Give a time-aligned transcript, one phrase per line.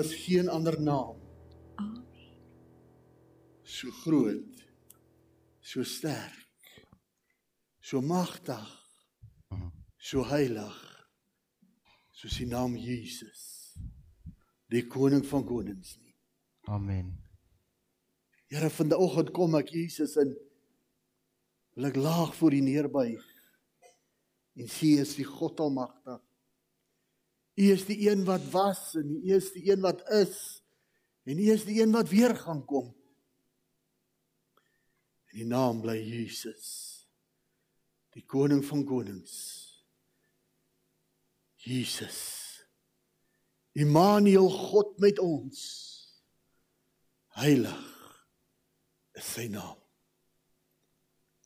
[0.00, 1.16] is geen ander naam
[1.80, 2.04] Amen.
[3.62, 4.62] so groot,
[5.60, 6.86] so sterk,
[7.80, 8.68] so magtig,
[10.00, 10.78] so heilig
[12.20, 13.72] soos die naam Jesus,
[14.68, 16.12] die koning van konings nie.
[16.68, 17.14] Amen.
[18.50, 20.34] Here, vanoggend kom ek Jesus in
[21.78, 23.24] wil ek laag voor U neerbuig
[24.60, 26.20] en sê is die God almagtig.
[27.58, 30.62] U is die een wat was en U is die een wat is
[31.24, 32.94] en U is die een wat weer gaan kom.
[35.30, 36.68] En die naam bly Jesus.
[38.10, 39.34] Die koning van konings.
[41.62, 42.18] Jesus.
[43.78, 45.60] Immanuel God met ons.
[47.38, 47.86] Heilig
[49.14, 49.76] is sy naam.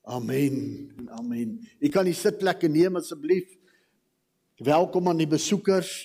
[0.04, 0.56] Amen.
[0.98, 1.58] en Amen.
[1.80, 3.50] Jy kan die sitplekke neem asseblief.
[4.62, 6.04] Welkom aan die besoekers.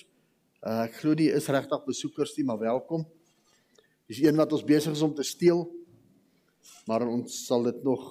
[0.58, 3.04] Uh, ek glo nie is regtig besoekers nie, maar welkom.
[4.10, 5.60] Dis een wat ons besig is om te steel.
[6.90, 8.08] Maar ons sal dit nog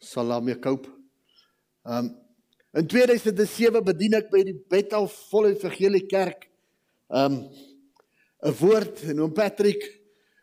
[0.00, 0.88] sal daarmee koop.
[1.84, 2.14] Um
[2.72, 6.48] in 2007 bedien ek by die Bethel Volle Evangelie Kerk.
[7.12, 7.42] Um
[8.40, 9.84] 'n woord en oom Patrick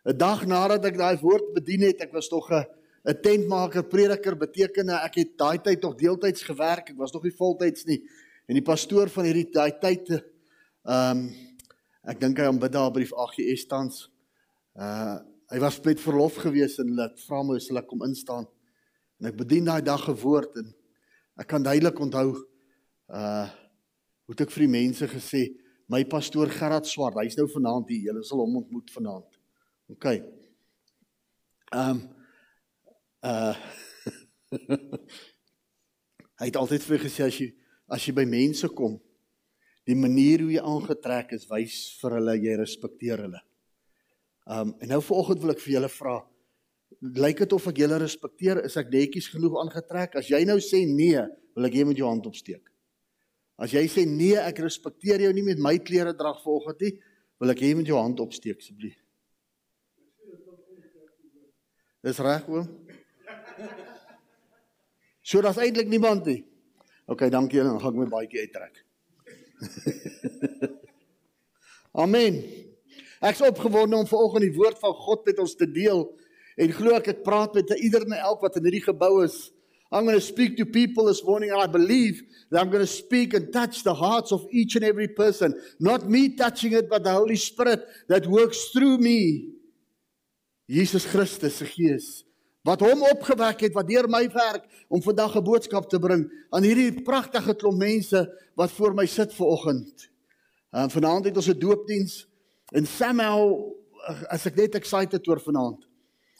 [0.05, 2.61] 'n dag nadat ek daai woord bedien het, ek was tog 'n
[3.05, 6.89] 'n tentmaker, prediker, beteken ek het daai tyd nog deeltyds gewerk.
[6.89, 8.03] Ek was nog nie voltyds nie.
[8.47, 11.29] En die pastoor van hierdie daai tyd ehm um,
[12.09, 14.09] ek dink hy aanbid daar by die AGS tans.
[14.75, 15.19] Uh
[15.49, 18.45] hy was met verlof gewees en hulle vra my as hulle kom instaan.
[19.19, 20.73] En ek bedien daai dag 'n woord en
[21.39, 22.35] ek kan duidelik onthou
[23.09, 23.49] uh
[24.29, 25.55] hoe ek vir die mense gesê
[25.89, 28.11] my pastoor Gerard Swart, hy's nou vanaand hier.
[28.11, 29.39] Julle sal hom ontmoet vanaand.
[29.89, 30.05] OK.
[31.73, 32.18] Ehm um,
[33.23, 33.55] uh
[36.39, 37.49] hy het altyd vir gesê as jy
[37.89, 38.95] as jy by mense kom,
[39.89, 43.41] die manier hoe jy aangetrek is, wys vir hulle jy respekteer hulle.
[44.49, 46.15] Um en nou vanoggend wil ek vir julle vra,
[47.25, 48.63] lyk dit of ek julle respekteer?
[48.65, 50.17] Is ek netjies genoeg aangetrek?
[50.21, 51.21] As jy nou sê nee,
[51.57, 52.63] wil ek jy met jou hand opsteek.
[53.59, 56.93] As jy sê nee, ek respekteer jou nie met my klere drag vanoggend nie,
[57.41, 58.97] wil ek jy met jou hand opsteek asseblief.
[62.05, 62.69] Dis reg oom.
[65.21, 66.41] So daar's eintlik niemand nie.
[67.09, 68.81] OK, dankie julle, dan gaan ek my baadjie uittrek.
[72.03, 72.39] Amen.
[73.25, 76.05] Ek's opgewonde om vanoggend die woord van God met ons te deel
[76.59, 79.49] en glo ek ek praat met ieder en elk wat in hierdie gebou is.
[79.91, 82.21] I'm going to speak to people this morning and I believe
[82.51, 85.59] that I'm going to speak and touch the hearts of each and every person.
[85.79, 89.55] Not me touching it but the Holy Spirit that works through me.
[90.69, 92.28] Jesus Christus se gees
[92.67, 96.63] wat hom opgewek het wat deur my werk om vandag 'n boodskap te bring aan
[96.63, 98.19] hierdie pragtige klomp mense
[98.55, 100.09] wat voor my sit vanoggend.
[100.71, 102.27] En uh, vanaand het ons 'n doopdiens
[102.71, 103.73] en somehow
[104.29, 105.87] as ek net excited oor vanaand.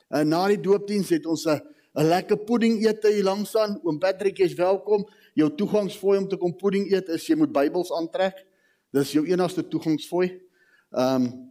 [0.10, 1.62] En na die doopdiens het ons 'n
[1.96, 3.80] 'n lekker pudding ete hier langs aan.
[3.84, 5.08] Oom Patrick is welkom.
[5.34, 8.46] Jou toegangsfooi om te kom pudding eet is jy moet Bybels aantrek.
[8.92, 10.42] Dis jou enigste toegangsfooi.
[10.92, 11.48] Ehm um,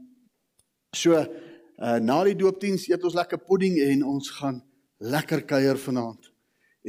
[0.97, 1.27] so
[1.79, 4.63] uh, na die doopdiens eet ons lekker pudding en ons gaan
[4.99, 6.33] lekker kuier vanaand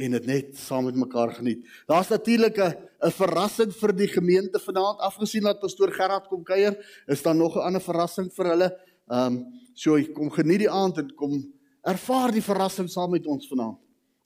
[0.00, 1.66] en dit net saam met mekaar geniet.
[1.86, 2.74] Daar's natuurlik 'n
[3.06, 4.98] 'n verrassing vir die gemeente vanaand.
[5.00, 8.78] Afgesien dat pastoor Gerard kom kuier, is daar nog 'n ander verrassing vir hulle.
[9.08, 11.52] Ehm um, so kom geniet die aand en kom
[11.82, 13.78] ervaar die verrassing saam met ons vanaand.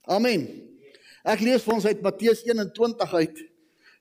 [0.02, 0.48] Amen.
[1.24, 3.38] Ek lees vir ons uit Matteus 21 uit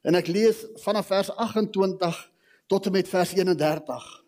[0.03, 2.31] en ek lees vanaf vers 28
[2.67, 4.22] tot en met vers 31.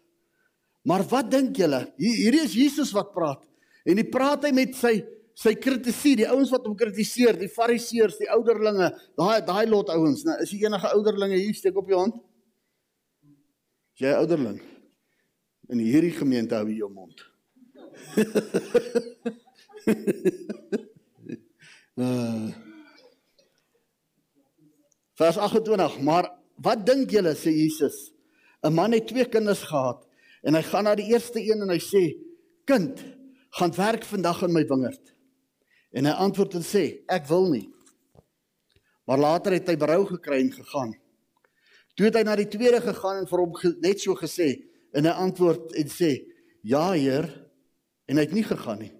[0.86, 1.82] Maar wat dink julle?
[1.98, 3.42] Hierdie is Jesus wat praat.
[3.86, 5.00] En hy praat hy met sy
[5.36, 8.88] sy kritisie, die ouens wat hom kritiseer, die fariseërs, die ouderlinge,
[9.20, 12.16] daai daai lot ouens, nou is jy enige ouderlinge hier steek op jou hand?
[13.96, 14.62] Is jy ouderling?
[15.68, 17.26] In hierdie gemeente hou jy jou mond.
[22.00, 22.48] uh,
[25.20, 26.32] vers 28, maar
[26.64, 28.16] wat dink julle sê Jesus?
[28.64, 30.06] 'n Man het twee kinders gehad
[30.46, 32.04] en hy gaan na die eerste een en hy sê:
[32.70, 33.02] "Kind,
[33.58, 35.14] gaan werk vandag in my wingerd."
[35.92, 37.70] En hy antwoord en sê: "Ek wil nie."
[39.06, 40.94] Maar later het hy berou gekry en gegaan.
[41.96, 45.12] Toe het hy na die tweede gegaan en vir hom net so gesê en hy
[45.12, 46.26] antwoord en sê:
[46.62, 47.30] "Ja, Heer."
[48.08, 48.94] En hy het nie gegaan nie.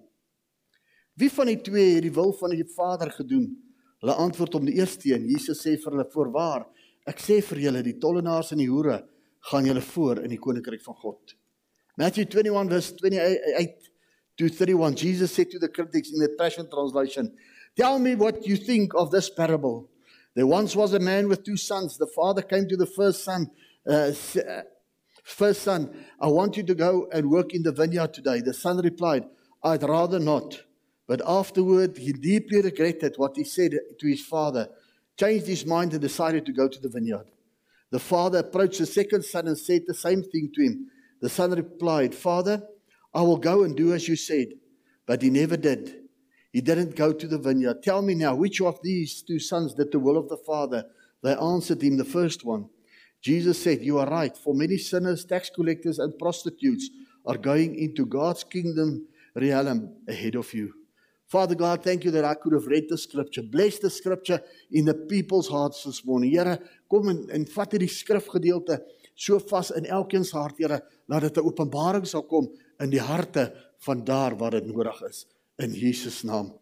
[1.14, 3.54] Wie van die twee het die wil van die Vader gedoen?
[4.00, 5.28] Hulle antwoord om die eerste een.
[5.30, 6.66] Jesus sê vir hulle: "Voorwaar,
[7.06, 9.06] ek sê vir julle, die tollenaars en die hoere
[9.50, 11.36] gaan julle voor in die koninkryk van God."
[11.96, 13.90] Matthew 21 verse 28
[14.36, 17.32] to 31 Jesus said to the critics in the Passion translation,
[17.74, 19.88] "Tell me what you think of this parable.
[20.34, 21.96] There once was a man with two sons.
[21.96, 23.50] The father came to the first son,
[23.86, 24.12] uh,
[25.26, 25.90] First son,
[26.20, 28.40] I want you to go and work in the vineyard today.
[28.40, 29.24] The son replied,
[29.60, 30.62] I'd rather not.
[31.08, 34.68] But afterward, he deeply regretted what he said to his father,
[35.18, 37.26] changed his mind, and decided to go to the vineyard.
[37.90, 40.90] The father approached the second son and said the same thing to him.
[41.20, 42.62] The son replied, Father,
[43.14, 44.48] I will go and do as you said.
[45.06, 46.02] But he never did.
[46.52, 47.82] He didn't go to the vineyard.
[47.82, 50.84] Tell me now, which of these two sons did the will of the father?
[51.22, 52.68] They answered him, The first one.
[53.20, 54.36] Jesus said, You are right.
[54.36, 56.90] For many sinners, tax collectors, and prostitutes
[57.24, 60.72] are going into God's kingdom realm ahead of you.
[61.26, 63.42] Father God, thank you that I could have read the scripture.
[63.42, 64.40] Bless the scripture
[64.70, 66.30] in the people's hearts this morning.
[66.30, 68.78] Here, kom en, en vat hierdie skrifgedeelte
[69.16, 72.46] so vas in elkeen se hart, Here, dat dit 'n openbaring sal kom
[72.80, 75.26] in die harte van daar waar dit nodig is
[75.58, 76.52] in Jesus naam.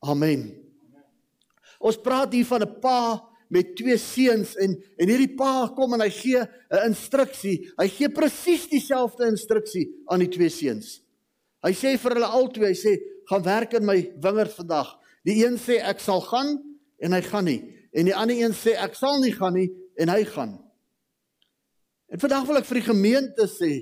[0.00, 0.54] Amen.
[1.78, 6.00] Ons praat hier van 'n pa met twee seuns en en hierdie pa kom en
[6.00, 7.72] hy gee 'n instruksie.
[7.78, 11.00] Hy gee presies dieselfde instruksie aan die twee seuns.
[11.64, 12.96] Hy sê vir hulle albei, hy sê
[13.28, 14.94] gaan werk in my wingerd vandag.
[15.28, 16.56] Die een sê ek sal gaan
[17.00, 17.60] en hy gaan nie.
[17.92, 19.68] En die ander een sê ek sal nie gaan nie
[20.00, 20.56] en hy gaan.
[22.10, 23.72] En vandag wil ek vir die gemeente sê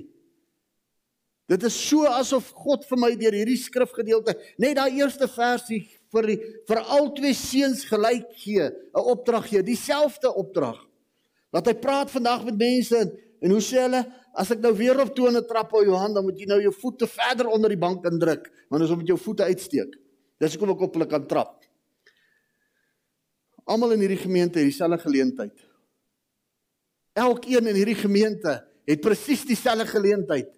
[1.49, 5.79] dit is so asof God vir my deur hierdie skrifgedeelte net daai eerste versie
[6.13, 6.37] vir die,
[6.69, 10.77] vir al twee seuns gelyk gee, 'n opdrag gee, dieselfde opdrag.
[11.53, 13.11] Dat hy praat vandag met mense en,
[13.41, 14.03] en hoe sê hulle
[14.33, 17.07] as ek nou weer op tone trap op Johan, dan moet jy nou jou voete
[17.07, 19.95] verder onder die bank indruk, want as om met jou voete uitsteek.
[20.39, 21.57] Dis hoekom ek op hulle kan trap.
[23.69, 25.65] Almal in hierdie gemeente het dieselfde geleentheid.
[27.19, 28.55] Elkeen in hierdie gemeente
[28.89, 30.49] het presies dieselfde geleentheid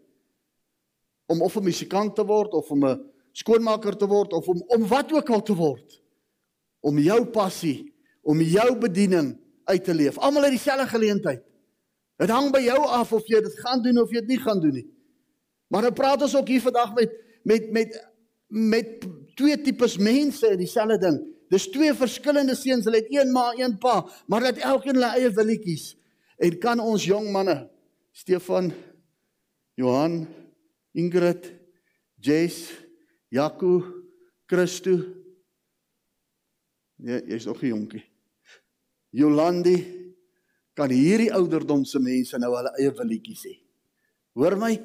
[1.32, 4.88] om of 'n musikant te word of om 'n skoonmaker te word of om om
[4.88, 6.02] wat ook al te word.
[6.80, 10.18] Om jou passie, om jou bediening uit te leef.
[10.18, 11.51] Almal het dieselfde geleentheid.
[12.22, 14.62] Dit hang by jou af of jy dit gaan doen of jy dit nie gaan
[14.62, 14.88] doen nie.
[15.74, 17.98] Maar nou praat ons ook hier vandag met met met
[18.52, 19.06] met
[19.40, 21.18] twee tipes mense in dieselfde ding.
[21.52, 25.10] Dis twee verskillende seuns, hulle het een ma, een pa, maar hulle het elkeen hulle
[25.18, 25.96] eie willetjies.
[26.38, 27.56] En kan ons jong manne
[28.12, 28.72] Stefan,
[29.80, 30.28] Johan,
[30.94, 31.48] Ingrid,
[32.20, 32.70] Jess,
[33.32, 33.82] Jaco,
[34.46, 35.00] Christo.
[37.02, 38.04] Nee, jy's nog 'n jonkie.
[39.10, 40.01] Jolandi,
[40.78, 43.56] kan hierdie ouderdomse mense nou hulle eie willetjies hê.
[44.38, 44.76] Hoor my?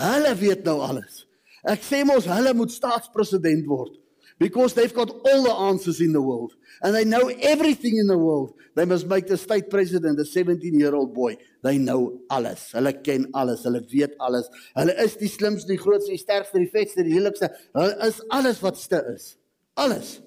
[0.00, 1.24] Hulle weet nou alles.
[1.68, 3.96] Ek sê mos hulle moet staatspresident word
[4.40, 8.16] because they've got all the answers in the world and they know everything in the
[8.16, 8.54] world.
[8.74, 11.36] They must make the state president a 17-year-old boy.
[11.62, 12.70] They know alles.
[12.72, 13.64] Hulle ken alles.
[13.64, 14.48] Hulle weet alles.
[14.76, 17.50] Hulle is die slimste, die grootste, die sterkste, die vetste, die heiligste.
[17.74, 19.34] Hulle is alles wat ste is.
[19.74, 20.20] Alles.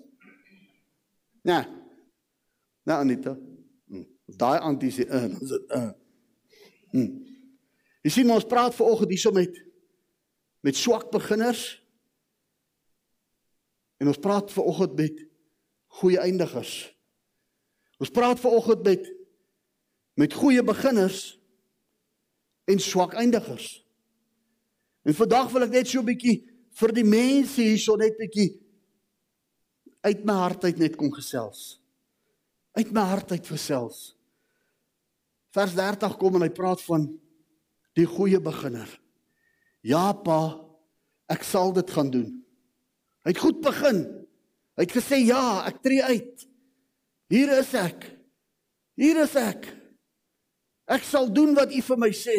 [1.47, 1.63] Ja.
[2.85, 3.37] Nou Anita.
[4.25, 5.91] Daai antie sê in, is dit in.
[6.93, 7.11] Hm.
[8.03, 9.59] Jy sien ons praat ver oggend hierso met
[10.63, 11.83] met swak beginners.
[13.99, 15.25] En ons praat ver oggend met
[15.99, 16.93] goeie eindigers.
[17.99, 19.11] Ons praat ver oggend met
[20.13, 21.39] met goeie beginners
[22.69, 23.81] en swak eindigers.
[25.03, 26.37] En vandag wil ek net so 'n bietjie
[26.79, 28.61] vir die mense hierso net 'n bietjie
[30.01, 31.82] uit my hart uit net kom gesels.
[32.73, 34.13] Uit my hart uit gesels.
[35.53, 37.05] Vers 30 kom en hy praat van
[37.97, 38.89] die goeie beginner.
[39.85, 40.57] Ja pa,
[41.29, 42.31] ek sal dit gaan doen.
[43.23, 44.01] Hy het goed begin.
[44.73, 46.47] Hy het gesê ja, ek tree uit.
[47.29, 48.07] Hier is ek.
[48.97, 49.67] Hier is ek.
[50.89, 52.37] Ek sal doen wat u vir my sê.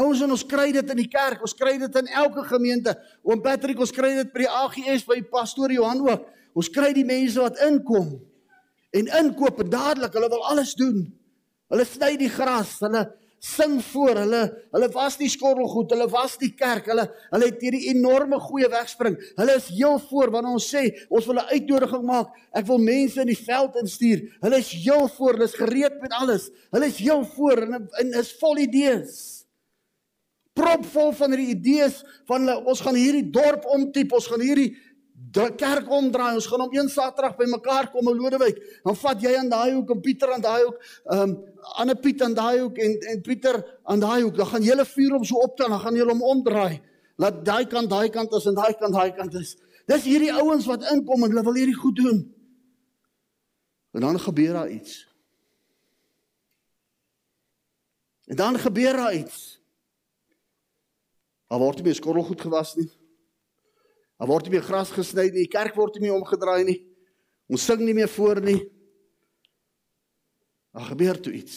[0.00, 2.94] Ons en ons kry dit in die kerk, ons kry dit in elke gemeente.
[3.26, 6.28] Oom Patrick, ons kry dit by die AGS by pastoor Johan ook.
[6.58, 8.18] Ons kry die mense wat inkom
[8.90, 11.04] en inkoop en dadelik hulle wil alles doen.
[11.70, 13.06] Hulle sny die gras, hulle
[13.40, 14.40] sing voor, hulle
[14.74, 19.16] hulle was die skorrelgoed, hulle was die kerk, hulle hulle het hierdie enorme goeie wegspring.
[19.38, 22.34] Hulle is heel voor wanneer ons sê ons wil 'n uitnodiging maak.
[22.52, 24.20] Ek wil mense in die veld instuur.
[24.42, 26.50] Hulle is heel voor, hulle is gereed met alles.
[26.70, 29.46] Hulle is heel voor en, en is vol idees.
[30.52, 34.76] Propvol van hierdie idees van hulle, ons gaan hierdie dorp omtiep, ons gaan hierdie die
[35.56, 36.34] kerk omdraai.
[36.34, 38.58] Ons gaan om een Saterdag by mekaar kom in Lodewyk.
[38.84, 41.36] Dan vat jy aan daai hoek en Pieter aan daai hoek, ehm um,
[41.76, 44.36] ander Piet aan daai hoek en en Pieter aan daai hoek.
[44.36, 46.80] Dan gaan julle vuur om so op dan, dan gaan julle hom omdraai.
[47.16, 49.56] Laat daai kant daai kant is en daai kant daai kant is.
[49.86, 52.24] Dis hierdie ouens wat inkom en hulle wil hierdie goed doen.
[53.92, 55.06] En dan gebeur daar iets.
[58.30, 59.60] En dan gebeur daar iets.
[61.50, 62.86] Daar word nie meer skorrelgoed gewas nie.
[64.20, 66.76] Daar word nie meer gras gesny nie, die kerk word nie meer omgedraai nie.
[67.48, 68.58] Ons sing nie meer voor nie.
[70.76, 71.56] Daar gebeur toe iets.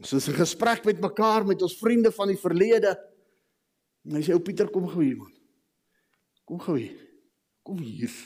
[0.00, 2.94] Ons is in gesprek met mekaar met ons vriende van die verlede.
[4.08, 5.30] En hy sê ou Pieter kom gou hier man.
[6.48, 6.96] Kom gou hier.
[7.60, 8.16] Kom hier.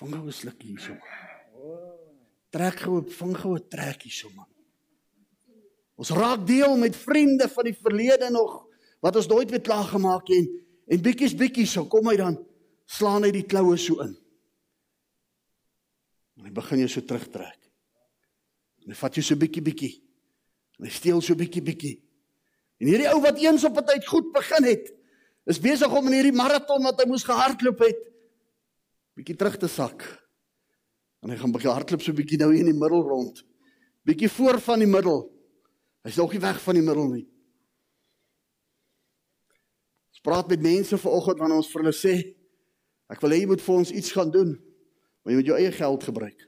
[0.00, 0.96] Vang gou 'n sluk hierso.
[2.48, 4.57] Trek gou, vang gou 'n trek hierso man.
[5.98, 8.64] Ons raak deel met vriende van die verlede nog
[9.02, 12.38] wat ons nooit weer klaar gemaak het en en bietjies bietjies so kom hy dan
[12.88, 14.14] slaan hy die kloue so in.
[16.38, 17.58] En hy begin jou so terugtrek.
[18.84, 19.94] En hy vat jou so bietjie bietjie.
[20.78, 21.96] En hy steel so bietjie bietjie.
[22.78, 24.94] En hierdie ou wat eens op 'n tyd goed begin het,
[25.44, 28.00] is besig om in hierdie maraton wat hy moes gehardloop het,
[29.16, 30.04] bietjie terug te sak.
[31.22, 33.44] En hy gaan begin hardloop so bietjie nou hier in die middel rond.
[34.04, 35.37] Bietjie voor van die middel.
[36.08, 37.26] Hy's nog nie weg van die middel nie.
[40.08, 42.14] Ons praat met mense vanoggend wanneer ons vir hulle sê
[43.12, 44.54] ek wil hê jy moet vir ons iets gaan doen.
[45.20, 46.44] Maar jy moet jou eie geld gebruik.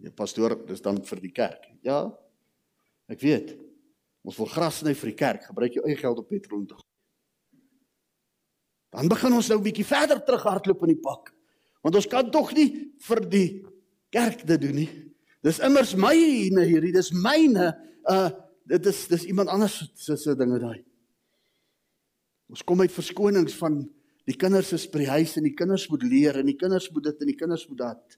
[0.00, 1.68] Ja pastoor, dis dan vir die kerk.
[1.86, 2.00] Ja.
[3.10, 3.52] Ek weet.
[4.26, 6.78] Ons wil gras sny vir die kerk, gebruik jou eie geld op petrol te.
[8.90, 11.30] Dan begin ons nou 'n bietjie verder terughardloop in die pak.
[11.82, 13.62] Want ons kan tog nie vir die
[14.10, 15.09] kerk dit doen nie.
[15.44, 17.72] Dis immers myne hierdie, dis myne.
[18.08, 18.30] Uh
[18.70, 20.78] dit is dis iemand anders se se dinge daai.
[22.52, 23.80] Ons kom uit verskonings van
[24.28, 27.08] die kinders is by die huis en die kinders moet leer en die kinders moet
[27.08, 28.16] dit en die kinders moet dat.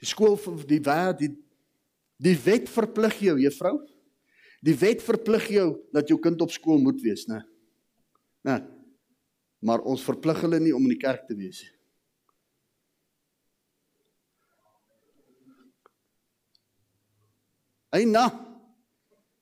[0.00, 1.32] Die skool vir die wêreld die
[2.20, 3.74] die wet verplig jou juffrou.
[4.64, 7.42] Die wet verplig jou dat jou kind op skool moet wees, né?
[8.44, 8.58] Né?
[9.64, 11.79] Maar ons verplig hulle nie om in die kerk te wees nie.
[17.94, 18.28] Eina.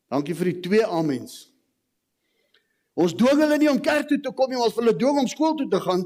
[0.09, 1.49] Dankie vir die twee amens.
[2.99, 5.29] Ons dwing hulle nie om kerk toe te kom nie, ons wil hulle dwing om
[5.31, 6.03] skool toe te gaan.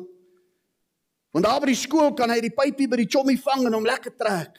[1.32, 3.87] Want daar by die skool kan hy die pypie by die chommie vang en hom
[3.88, 4.58] lekker trek.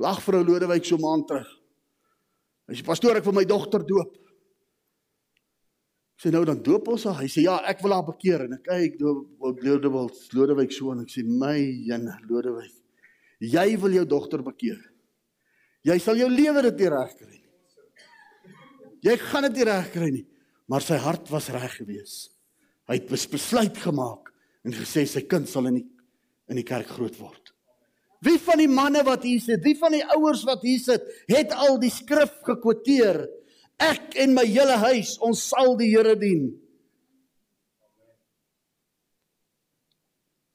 [0.00, 1.50] Lag vrou Lodewyk so maand terug.
[2.70, 4.14] Hy sê pastoor, ek wil my dogter doop.
[6.16, 7.18] Ek sê nou dan doop ons haar.
[7.20, 11.02] Hy sê ja, ek wil haar bekeer en ek kyk doop Lodewyk Lodewyk so en
[11.04, 11.58] ek sê my
[11.90, 12.72] Jan Lodewyk.
[13.44, 14.80] Jy wil jou dogter bekeer.
[15.86, 17.38] Jy sal jou lewe dit reg kry.
[19.06, 20.24] Jy gaan dit nie reg kry nie,
[20.66, 22.32] maar sy hart was reg geweest.
[22.88, 24.32] Hy het besluit gemaak
[24.66, 25.86] en gesê sy kind sal in die
[26.48, 27.50] in die kerk groot word.
[28.24, 31.52] Wie van die manne wat hier sit, wie van die ouers wat hier sit, het
[31.54, 33.20] al die skrif gekwoteer?
[33.78, 36.48] Ek en my hele huis, ons sal die Here dien.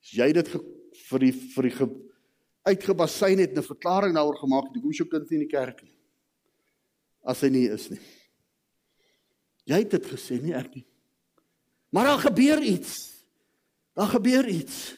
[0.04, 1.76] As jy dit vir die vir die
[2.64, 5.96] uitgebasyn het 'n verklaring daaroor gemaak het, hoekom jou kind nie in die kerk nie?
[7.24, 8.00] As hy nie is nie.
[9.66, 10.86] Jy het dit gesê nie ek nie.
[11.92, 13.14] Maar daar gebeur iets.
[13.94, 14.98] Daar gebeur iets.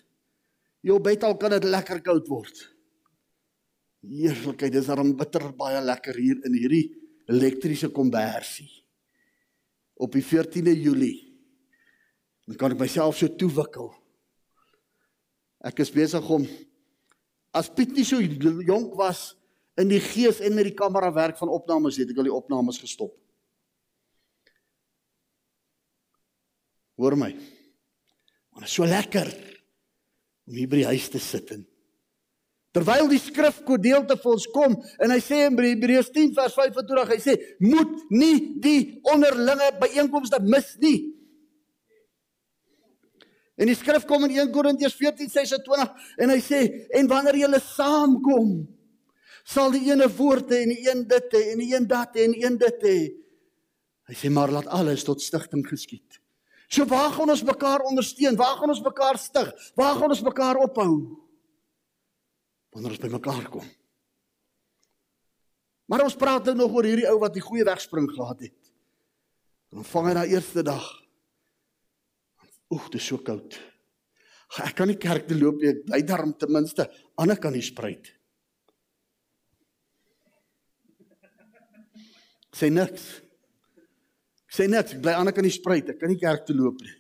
[0.82, 2.72] Jou bed al kan dit lekker koud word.
[4.06, 6.94] Heerlikheid, dis daarom bitter baie lekker hier in hierdie
[7.28, 8.70] elektriese kombersie.
[9.98, 11.26] Op die 14de Julie.
[12.46, 13.90] Dan kan ek myself so toewikkel.
[15.66, 16.46] Ek is besig om
[17.56, 19.34] as Piet nie so jonk was
[19.80, 22.80] in die gees en met die kamera werk van opnames het ek al die opnames
[22.80, 23.14] gestop.
[26.96, 27.32] Hoor my.
[28.56, 29.32] Want dit is so lekker
[30.48, 31.66] om hier by die huis te sit en
[32.76, 37.20] terwyl die skrifgedeelte vir ons kom en hy sê in Hebreërs 10 vers 25 hy
[37.24, 38.80] sê moet nie die
[39.12, 40.98] onderlinge byeenkomste mis nie.
[43.56, 46.62] En die skrif kom in 1 Korintiërs 14:26 en hy sê
[47.00, 48.50] en wanneer julle saamkom
[49.46, 52.26] sal die ene woord hê en die een dit hê en die een dat hê
[52.26, 53.00] en die een dit hê.
[54.10, 56.20] Hy sê maar laat alles tot stigting geskied.
[56.68, 58.36] So waar gaan ons mekaar ondersteun?
[58.36, 59.54] Waar gaan ons mekaar stig?
[59.78, 60.92] Waar gaan ons mekaar ophou?
[62.74, 63.66] Wanneer ons by mekaar kom.
[65.86, 68.72] Maar ons praat nou nog oor hierdie ou wat die goeie wegspring gehad het.
[69.72, 70.86] En vang hy na eerste dag.
[72.76, 73.56] Oek, dit is so koud.
[74.62, 75.72] Ek kan nie kerk toe loop nie.
[75.72, 76.86] Ek bly darm ten minste
[77.20, 78.12] aan die kant die spruit.
[82.56, 83.08] Sê niks
[84.56, 86.94] sê net ek bly ek kan nie spruit, ek kan nie kerk toe loop nie.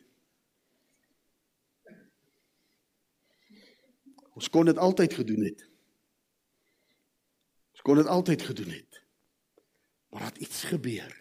[4.35, 5.61] Ons kon dit altyd gedoen het.
[7.75, 8.99] Ons kon dit altyd gedoen het.
[10.11, 11.13] Maar het iets gebeur.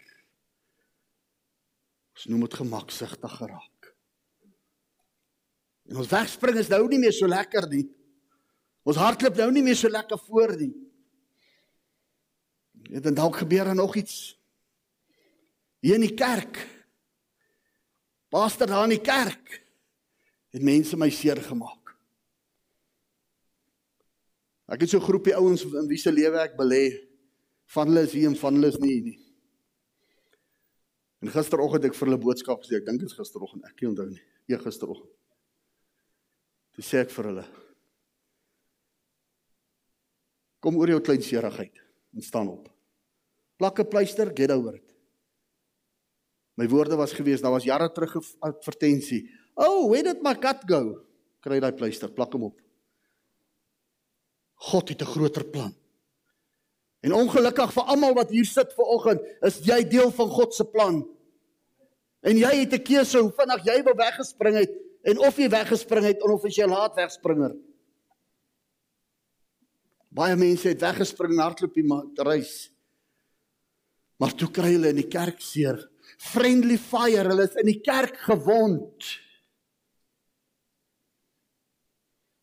[2.15, 3.74] Ons noem dit gemaksigtig geraak.
[5.89, 7.85] En ons wegspring is nou nie meer so lekker nie.
[8.85, 10.73] Ons hardloop nou nie meer so lekker voor nie.
[12.85, 14.35] Dit en dalk gebeur er nog iets
[15.85, 16.59] hier in die kerk.
[18.33, 19.61] Pastor daar in die kerk.
[20.55, 21.91] het mense my seer gemaak.
[24.71, 26.95] Ek het so 'n groepie ouens in wie se lewe ek belê.
[27.65, 29.19] Van hulle is hier en van hulle is nie nie.
[31.21, 34.09] En gisteroggend ek vir hulle boodskap gesê, ek dink dit is gisteroggend, ek kan onthou
[34.09, 34.21] nie.
[34.47, 35.11] Ja, gisteroggend.
[36.75, 37.45] Toe sê ek vir hulle:
[40.59, 41.79] Kom oor jou klein seerigheid
[42.15, 42.67] en staan op.
[43.55, 44.91] Plak 'n pleister, get over it.
[46.57, 49.29] My woorde was gewees, daar was jare terug 'n advertensie.
[49.55, 51.05] Oh, where did my cat go?
[51.39, 52.59] Kry daai pleister, plak hom op.
[54.55, 55.73] God het 'n groter plan.
[56.99, 60.65] En ongelukkig vir almal wat hier sit ver oggend, is jy deel van God se
[60.65, 61.07] plan.
[62.21, 66.07] En jy het 'n keuse hoe vinnig jy wil weggespring het en of jy weggespring
[66.09, 67.53] het of as jy laat wegspringer.
[70.15, 72.55] Baie mense het weggespring en hardloop die reis.
[74.21, 75.77] Maar toe kry hulle in die kerk seer.
[76.21, 79.09] Friendly fire, hulle is in die kerk gewond.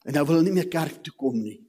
[0.05, 1.61] En nou wil hulle nie meer kerk toe kom nie.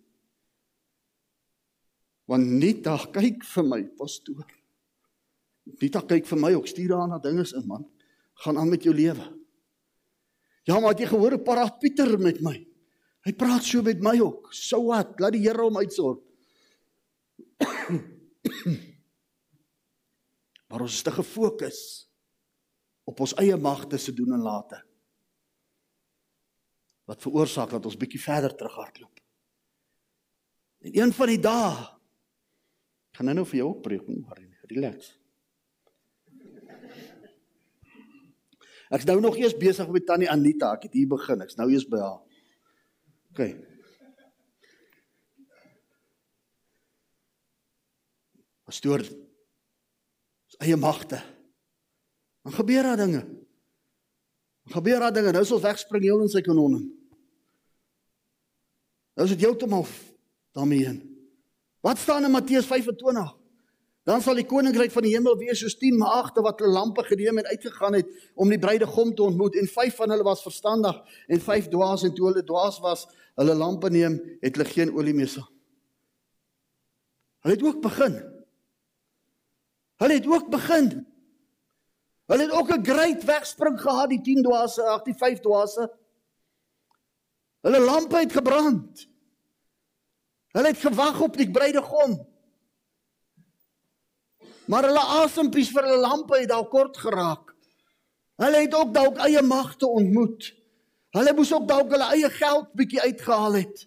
[2.28, 4.46] Want Nita kyk vir my, pastoor.
[5.80, 7.88] Nita kyk vir my, ek stuur haar na dinge in man.
[8.44, 9.30] Gaan aan met jou lewe.
[10.64, 12.56] Ja, maar het jy gehoor op Paraat Pieter met my?
[13.24, 14.54] Hy praat so met my ook.
[14.56, 15.20] So wat?
[15.20, 16.20] Laat die Here hom uitsorg.
[20.68, 21.80] maar ons is te gefokus
[23.08, 24.80] op ons eie magte se doen en late.
[27.08, 29.20] Wat veroorsaak dat ons bietjie verder terughardloop.
[30.84, 31.76] En een van die dae
[33.14, 34.40] gaan nou vir jou ook preek, maar
[34.72, 35.14] relax.
[38.94, 40.74] Ek's nou nog eers besig met tannie Anita.
[40.78, 41.42] Ek het hier begin.
[41.42, 42.20] Ek's nou eers by haar.
[43.34, 43.42] OK.
[48.70, 49.02] Pastoor
[50.64, 51.20] eie magte.
[52.44, 53.22] Dan gebeur daar dinge.
[54.64, 55.32] Dan gebeur daar dinge.
[55.32, 56.86] Nou ons wegspring heel in sy kanonnen.
[59.14, 59.86] Nou is dit heeltemal
[60.54, 61.02] daarmee heen.
[61.84, 63.43] Wat staan in Matteus 25?
[64.04, 67.40] Dan sal die koninkryk van die hemel wees soos 10 maagde wat hulle lampe geneem
[67.40, 71.40] en uitgegaan het om die bruidegom te ontmoet en 5 van hulle was verstandig en
[71.40, 73.08] 5 dwaas en toe hulle dwaas was,
[73.40, 75.48] hulle lampe neem, het hulle geen olie meer saam.
[77.44, 78.20] Hulle het ook begin
[80.04, 81.08] Hulle het ook begin.
[82.26, 85.92] Hulle het ook 'n great wegspring gehad die 10 dwaase, ag die 5 dwaase.
[87.62, 89.08] Hulle lampe het gebrand.
[90.48, 92.33] Hulle het gewag op die bruidegom.
[94.72, 97.52] Maar hulle asempies vir hulle lampe het dalk kort geraak.
[98.42, 100.54] Hulle het ook dalk eie magte ontmoet.
[101.14, 103.84] Hulle moes ook dalk hulle eie geld bietjie uitgehaal het.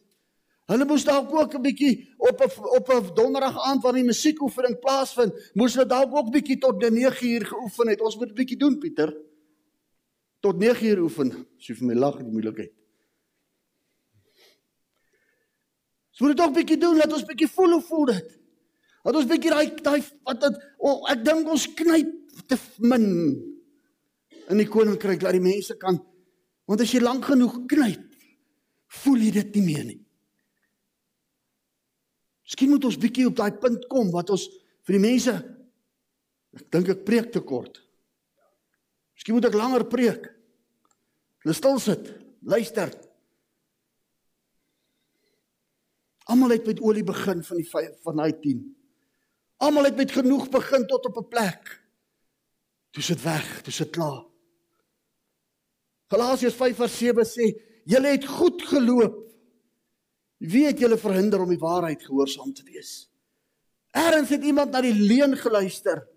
[0.71, 4.79] Hulle moes dalk ook 'n bietjie op 'n op 'n donderdag aand wanneer die musiekoefening
[4.79, 8.01] plaasvind, moes hulle dalk ook bietjie tot 9 uur geoefen het.
[8.01, 9.17] Ons moet 'n bietjie doen, Pieter.
[10.41, 11.47] Tot 9 uur oefen.
[11.59, 12.73] Sy vir my lag die moeilikheid.
[16.11, 18.39] Ons moet dit ook bietjie doen, laat ons bietjie voel hoe voel dit.
[19.07, 23.05] Laat ons bietjie daai daai wat dit oh, ek dink ons knyp te min
[24.51, 26.01] in die koninkryk dat die mense kan
[26.67, 28.03] want as jy lank genoeg knyp,
[29.05, 30.01] voel jy dit nie meer nie.
[32.43, 34.49] Miskien moet ons bietjie op daai punt kom wat ons
[34.87, 35.35] vir die mense
[36.59, 37.79] ek dink ek preek te kort.
[39.15, 40.27] Miskien moet ek langer preek.
[41.45, 42.11] Hulle stil sit,
[42.43, 42.91] luister.
[46.27, 48.67] Almal het met olie begin van die van daai 10.
[49.57, 51.83] Almal het met genoeg begin tot op 'n plek.
[52.91, 54.25] Toe sit weg, toe sit klaar.
[56.07, 57.47] Galasiërs 5:7 sê,
[57.85, 59.33] julle het goed geloop.
[60.37, 63.11] Wie het julle verhinder om die waarheid gehoorsaam te wees?
[63.91, 66.09] Erns het iemand na die leuen geluister.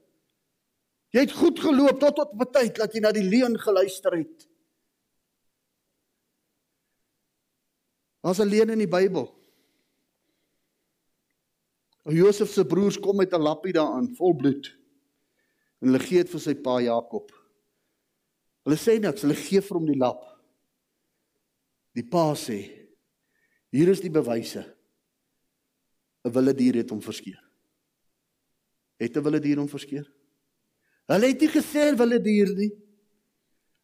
[1.09, 4.17] Jy het goed geloop tot tot op 'n tyd dat jy na die leuen geluister
[4.17, 4.47] het.
[8.21, 9.38] Daar's 'n leuen in die Bybel.
[12.13, 14.77] Josef se broers kom met 'n lappie daaraan vol bloed.
[15.81, 17.31] En hulle gee dit vir sy pa Jakob.
[18.63, 20.23] Hulle sê niks, hulle gee vir hom die lap.
[21.93, 22.59] Die pa sê:
[23.71, 24.75] Hier is die bewyse.
[26.25, 27.49] 'n Wilde dier het hom verskeer.
[28.99, 30.11] Het 'n wilde dier hom verskeer?
[31.07, 32.71] Hulle het nie gesê wilde dier nie.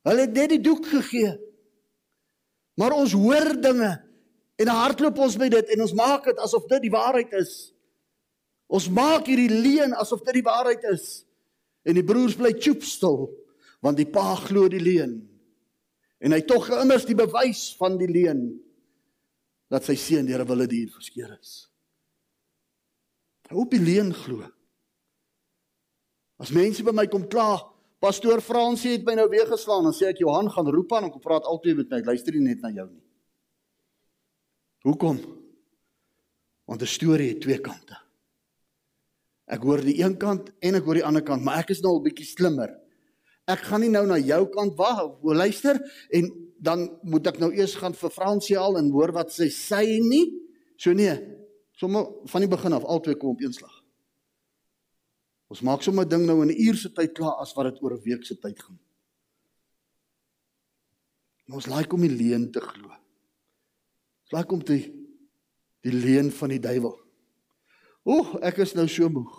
[0.03, 1.37] Hulle het net die doek gegee.
[2.75, 3.91] Maar ons hoor dinge
[4.55, 7.74] en hardloop ons met dit en ons maak dit asof dit die waarheid is.
[8.67, 11.23] Ons maak hierdie leuen asof dit die waarheid is.
[11.85, 13.27] En die broers bly choop stil
[13.85, 15.19] want die pa glo die leuen.
[16.17, 18.47] En hy tog immers die bewys van die leuen
[19.69, 21.69] dat sy seun deur 'n wilde dier verskeer is.
[23.49, 24.41] Hy op die leen glo.
[26.39, 27.61] As mense by my kom kla,
[27.99, 31.11] Pastoor Fransie het my nou weer geslaan en sê ek Johan gaan roep aan en
[31.11, 31.97] kom praat altyd met my.
[31.97, 33.03] Ek luister nie net na jou nie.
[34.85, 35.17] Hoekom?
[36.65, 38.04] Want 'n storie het twee kante.
[39.45, 41.95] Ek hoor die een kant en ek hoor die ander kant, maar ek is nou
[41.97, 42.71] al bietjie slimmer.
[43.45, 45.77] Ek gaan nie nou na jou kant wag, luister
[46.17, 46.31] en
[46.65, 50.25] dan moet ek nou eers gaan vir Fransie al en hoor wat sy sê nie.
[50.81, 51.13] So nee,
[51.77, 53.75] sommer van die begin af albei kom op een slag.
[55.53, 57.93] Ons maak sommer ding nou in 'n uur se tyd klaar as wat dit oor
[57.93, 58.79] 'n week se tyd gaan.
[61.47, 62.89] En ons like om die leuen te glo.
[64.25, 64.77] Ons like om te
[65.81, 67.04] die leuen van die duiwel.
[68.05, 69.33] Oeg, ek is nou so moeg.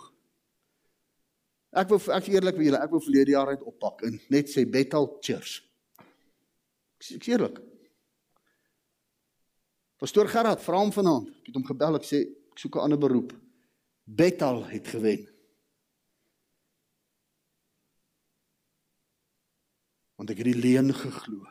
[1.77, 4.65] Ek wil ek eerlik vir julle, ek wil verlede jaar uit oppak en net sê
[4.67, 5.61] Bethel Church.
[6.97, 7.61] Ek sê eerlik.
[9.97, 11.31] Pastoor Gerard vra hom vanaand.
[11.41, 13.33] Ek het hom gebel, ek sê ek soek 'n ander beroep.
[14.05, 15.27] Bethel het gewen.
[20.17, 21.45] want ek het die leuen geglo.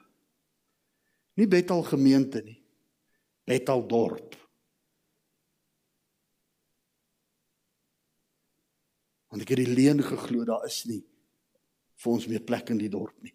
[1.38, 2.59] Nie Bethel gemeente nie.
[3.46, 4.35] Bethel dorp.
[9.31, 11.03] Want ek het die leuen geglo daar is nie
[12.03, 13.33] vir ons meer plek in die dorp nie.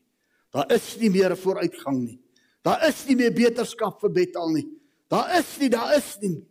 [0.54, 2.20] Daar is nie meer 'n vooruitgang nie.
[2.62, 4.68] Daar is nie meer beterskap vir Bethel nie.
[5.10, 6.46] Daar is nie, daar is nie.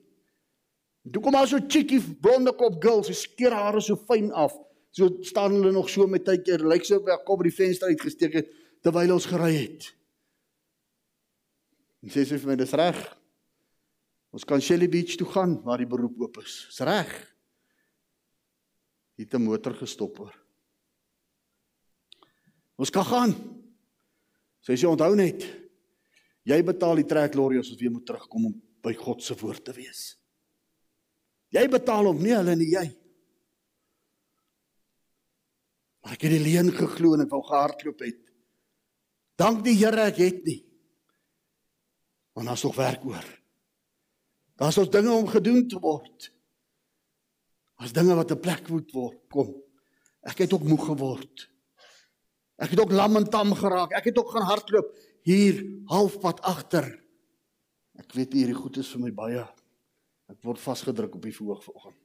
[1.12, 4.52] Toe kom al so chickie blonde kop girls, sy skeer hare so fyn af.
[4.92, 7.88] So staan hulle nog so met tydjie, lyk so op haar kop by die venster
[7.88, 9.94] uitgesteek het terwyl ons gery het.
[12.02, 13.00] En sê sy vir my dis reg.
[14.34, 16.66] Ons kan Shelly Beach toe gaan waar die beroep oop is.
[16.70, 17.10] Dis reg.
[19.20, 20.36] Het 'n motor gestop hoor.
[22.80, 23.34] Ons kan gaan.
[24.64, 25.44] Sy sê onthou net
[26.48, 29.64] jy betaal die trek lorry as ons weer moet terugkom om by God se woord
[29.64, 30.16] te wees.
[31.52, 32.86] Jy betaal hom nie hulle nie jy.
[36.00, 38.20] Maar ek het die leen geglo en ek wou gehardloop het.
[39.36, 40.64] Dank die Here ek het nie.
[42.32, 43.26] Want daar's nog werk oor.
[44.56, 46.30] Daar's ons dinge om gedoen te word.
[47.80, 49.54] As dinge wat 'n plek moet word, kom.
[50.22, 51.48] Ek het ook moeg geword.
[52.60, 53.92] Ek het ook lam en tam geraak.
[53.96, 54.92] Ek het ook gaan hardloop
[55.24, 56.84] hier halfpad agter.
[57.96, 59.48] Ek weet hierdie goed is vir my baie.
[60.28, 61.96] Ek word vasgedruk op die verhoog vanoggend.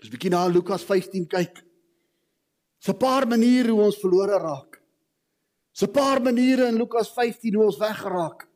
[0.00, 1.62] Dis bietjie na Lukas 15 kyk.
[2.86, 4.80] 'n Paar maniere hoe ons verlore raak.
[5.72, 8.48] Dis 'n paar maniere in Lukas 15 hoe ons weggeraak.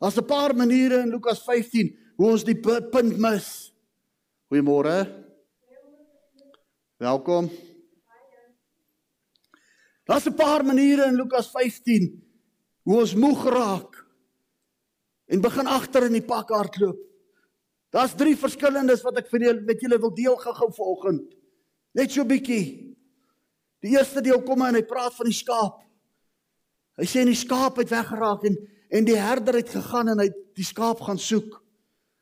[0.00, 3.73] Daar's 'n paar maniere in Lukas 15 hoe ons die punt mis.
[4.44, 5.24] Goeiemôre.
[7.00, 7.48] Welkom.
[10.04, 12.22] Daar's 'n paar maniere in Lukas 15
[12.82, 14.06] hoe ons moeg raak
[15.24, 16.98] en begin agter in die pak hardloop.
[17.88, 21.34] Daar's drie verskillendes wat ek vir julle met julle wil deel gou-gou vanoggend.
[21.92, 22.96] Net so bietjie.
[23.80, 25.80] Die eerste deel kom en hy praat van die skaap.
[26.96, 28.56] Hy sê die skaap het weggeraak en
[28.90, 31.64] en die herder het gegaan en hy die skaap gaan soek.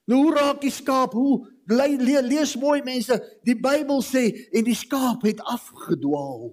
[0.07, 1.13] Nou hoe raak die skaap?
[1.13, 6.53] Hoe le, le, lees mooi mense, die Bybel sê en die skaap het afgedwaal.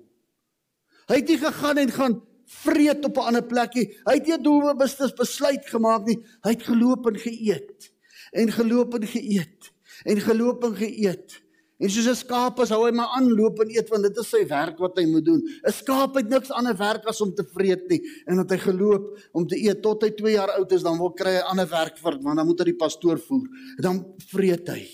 [1.09, 2.19] Hy het nie gegaan en gaan
[2.49, 3.97] vreet op 'n ander plekkie.
[4.05, 6.17] Hy het nie doelbewus besluit gemaak nie.
[6.43, 7.91] Hy het geloop en geëet
[8.31, 9.71] en geloop en geëet
[10.05, 11.41] en geloop en geëet.
[11.79, 14.41] En soos 'n skaap as hou hy maar aanloop en eet want dit is sy
[14.47, 15.39] werk wat hy moet doen.
[15.39, 19.17] 'n Skaap het niks ander werk as om te vreet nie en dat hy geloop
[19.31, 21.97] om te eet tot hy 2 jaar oud is dan wil kry hy ander werk
[21.97, 23.47] vir want dan moet hy die pastoor voer.
[23.77, 24.87] En dan vreet hy.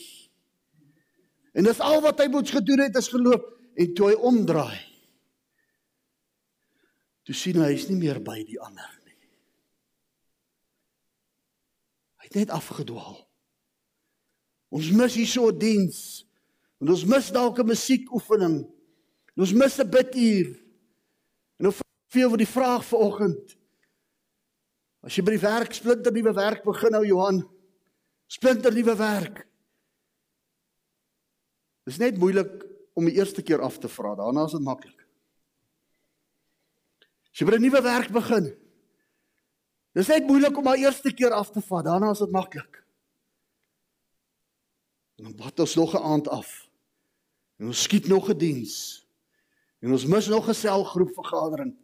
[1.56, 4.80] En dis al wat hy moets gedoen het is geloop en toe hy omdraai.
[7.26, 9.18] Toe sien hy hy's nie meer by die ander nie.
[12.22, 13.18] Hy het net afgedwaal.
[14.70, 16.25] Ons mis hier so 'n diens
[16.84, 18.58] En ons mis dalk 'n musiekoefening.
[19.36, 20.64] En ons mis 'n biduur.
[21.60, 23.58] En of veel vir die vraag vanoggend.
[25.06, 27.44] As jy by die werk splinter nuwe werk begin nou Johan,
[28.28, 29.48] splinter nuwe werk.
[31.86, 32.64] Dis net moeilik
[32.98, 35.06] om die eerste keer af te vra, daarna is dit maklik.
[37.30, 38.56] As jy by 'n nuwe werk begin,
[39.94, 42.85] dis net moeilik om maar eerste keer af te vat, daarna is dit maklik.
[45.26, 46.70] En dan wat ons nog 'n aand af.
[47.58, 49.08] En ons skiet nog 'n diens.
[49.80, 51.76] En ons mis nog 'n selgroep vergadering.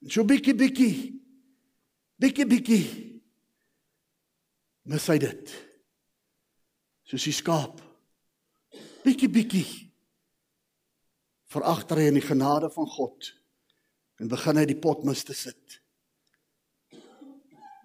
[0.00, 1.22] En so bietjie bietjie.
[2.14, 3.22] Bietjie bietjie.
[4.82, 5.68] Mis hy dit.
[7.02, 7.82] Soos die skaap.
[9.02, 9.92] Bietjie bietjie.
[11.44, 13.38] Veragter hy in die genade van God
[14.16, 15.82] en begin hy die pot mis te sit.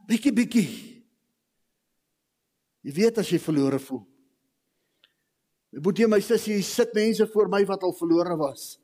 [0.07, 1.03] Bietjie bietjie.
[2.81, 4.14] Jy weet as jy verlore voel.
[5.75, 8.77] Boetie my sussie, hier sit mense voor my wat al verlore was.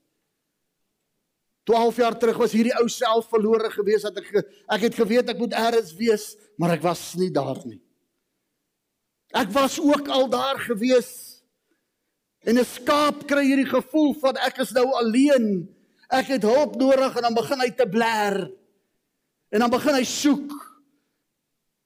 [1.70, 5.40] 12 jaar terug was hierdie ou self verlore gewees dat ek ek het geweet ek
[5.40, 6.26] moet eers wees,
[6.58, 7.80] maar ek was nie daar nie.
[9.38, 11.44] Ek was ook al daar gewees.
[12.44, 15.70] En 'n skaap kry hierdie gevoel van ek is nou alleen.
[16.10, 18.52] Ek het hulp nodig en dan begin hy te bler.
[19.52, 20.52] En dan begin hy soek.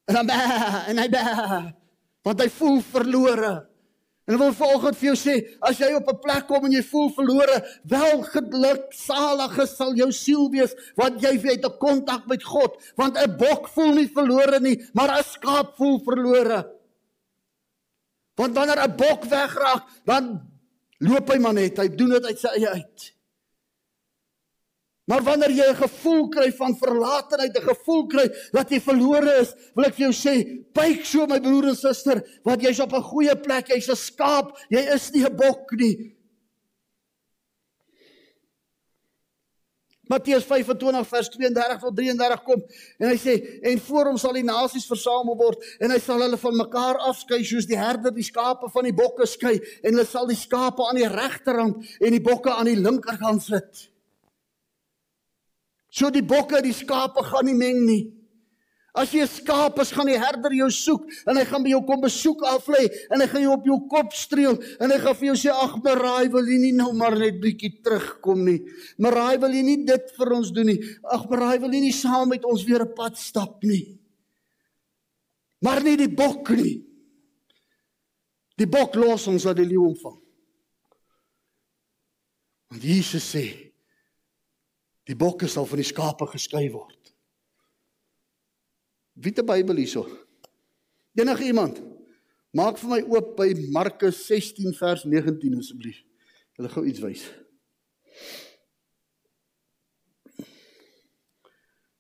[0.08, 0.30] En dan
[0.90, 1.08] en hy
[2.26, 3.75] want hy voel verlore.
[4.26, 6.82] En ek wil vanoggend vir jou sê, as jy op 'n plek kom en jy
[6.84, 12.44] voel verlore, wel geluk, salig sal jou siel wees, want jy het 'n kontak met
[12.44, 16.66] God, want 'n bok voel nie verlore nie, maar 'n skaap voel verlore.
[18.36, 20.42] Want wanneer 'n bok wegraak, dan
[21.00, 23.15] loop hy maar net, hy doen dit uit sy eie uit.
[25.06, 29.54] Maar wanneer jy 'n gevoel kry van verlatenheid, 'n gevoel kry dat jy verlore is,
[29.76, 33.02] wil ek vir jou sê, buig so my broer en suster, want jy's op 'n
[33.02, 36.16] goeie plek, jy's 'n skaap, jy is nie 'n bok nie.
[40.08, 42.62] Matteus 25 vers 32 tot 33 kom
[43.00, 46.38] en hy sê en voor hom sal die nasies versamel word en hy sal hulle
[46.38, 50.28] van mekaar afskei soos die herder die skape van die bokke skei en hulle sal
[50.28, 53.95] die skape aan die regterkant en die bokke aan die linkerkant sit.
[55.96, 58.04] So die bokke die skape gaan nie meng nie.
[58.96, 61.82] As jy 'n skaap is, gaan die herder jou soek en hy gaan by jou
[61.84, 65.16] kom besoek af lê en hy gaan jou op jou kop streel en hy gaan
[65.16, 68.64] vir jou sê ag Maraai wil jy nie nou maar net bietjie terugkom nie.
[68.98, 70.80] Maraai wil jy nie dit vir ons doen nie.
[71.12, 74.00] Ag Maraai wil jy nie saam met ons weer 'n pad stap nie.
[75.62, 76.84] Maar nie die bok nie.
[78.58, 80.22] Die bok los ons uit die leeu omvang.
[82.72, 83.65] Want Jesus sê
[85.06, 87.14] Die bokke sal van die skape geskei word.
[89.16, 90.06] Wie te Bybel hierso?
[91.16, 91.80] Enige iemand?
[92.56, 96.02] Maak vir my oop by Markus 16 vers 19 asseblief.
[96.56, 97.26] Hulle gou iets wys.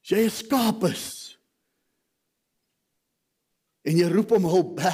[0.05, 1.05] Jy is skaap is.
[3.85, 4.81] En jy roep om hulp.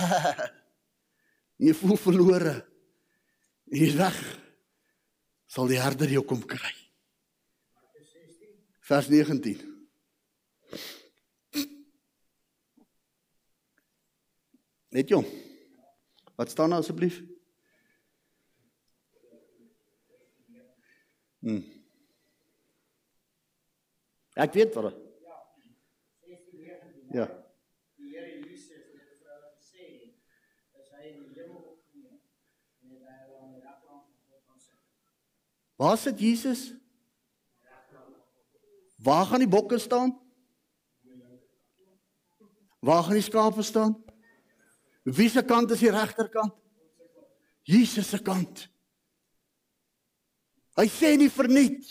[1.61, 2.55] En jy voel verlore.
[3.69, 4.17] En jy weg.
[5.45, 6.80] Sal die herder jou kom kry
[8.91, 9.59] vers 19.
[14.91, 15.27] Net jong.
[16.35, 17.21] Wat staan daar asseblief?
[21.39, 21.61] Hm.
[24.33, 24.97] Ek weet wat.
[25.23, 25.37] Ja.
[26.27, 27.15] 16:19.
[27.15, 27.29] Ja.
[27.95, 29.87] Die Here Jesus het vir hulle gesê,
[30.75, 32.19] as hy in die hemel opgeneem
[32.83, 34.79] en hy daar aan die regterkant van God gaan sit.
[35.79, 36.80] Waar sit Jesus?
[39.01, 40.13] Waar gaan die bokke staan?
[42.79, 43.95] Waar gaan die skape staan?
[45.03, 46.53] Wie se kant is die regterkant?
[47.65, 48.67] Jesus se kant.
[50.77, 51.89] Hy sê nie verniet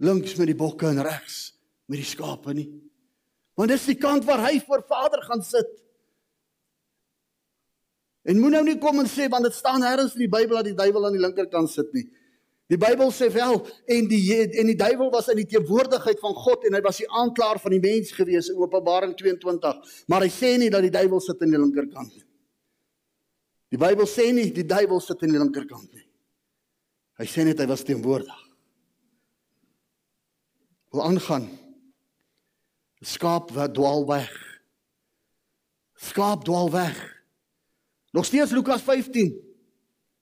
[0.00, 1.50] links met die bokke en regs
[1.90, 2.68] met die skape nie.
[3.58, 5.70] Want dis die kant waar hy voor Vader gaan sit.
[8.22, 10.68] En moet nou nie kom en sê want dit staan nêrens in die Bybel dat
[10.70, 12.06] die duiwel aan die linkerkant sit nie.
[12.70, 13.56] Die Bybel sê wel
[13.90, 17.08] en die en die duiwel was in die teenwoordigheid van God en hy was die
[17.18, 19.96] aanklaer van die mens gewees in Openbaring 22.
[20.06, 22.26] Maar hy sê nie dat die duiwel sit aan die linkerkant nie.
[23.74, 26.06] Die Bybel sê nie die duiwel sit aan die linkerkant nie.
[27.18, 28.38] Hy sê net hy was teenwoordig.
[30.94, 31.50] Wil aangaan.
[33.02, 34.30] Skaap wat dwaal weg.
[36.00, 36.98] Skaap dwaal weg.
[38.14, 39.34] Nog steeds Lukas 15.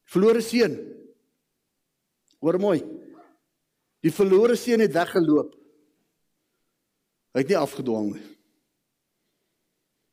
[0.08, 0.76] Verlore seun.
[2.38, 2.82] Hoor mooi.
[4.04, 5.54] Die verlore seun het weggeloop.
[7.34, 8.26] Hy het nie afgedwang nie.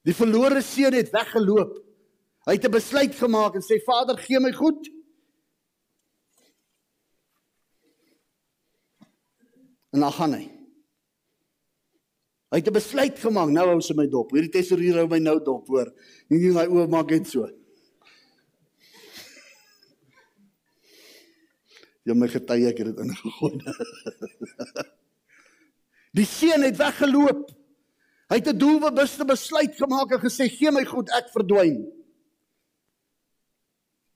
[0.05, 1.77] Die verlore seun het weggeloop.
[2.45, 4.89] Hy het 'n besluit gemaak en sê Vader, gee my goed.
[9.93, 10.45] En dan gaan hy.
[12.51, 13.49] Hy het 'n besluit gemaak.
[13.49, 14.31] Nou hou sy my dop.
[14.31, 15.93] Hierdie tesourier hou my nou dop, hoor.
[16.29, 17.47] Nie nie my oë maak net so.
[22.05, 23.55] Jy my getuie ek het dit ingegooi.
[26.15, 27.49] Die seun het weggeloop.
[28.29, 31.91] Hy het 'n doelbewuste besluit gemaak en gesê: "Gee my goed, ek verdwyn."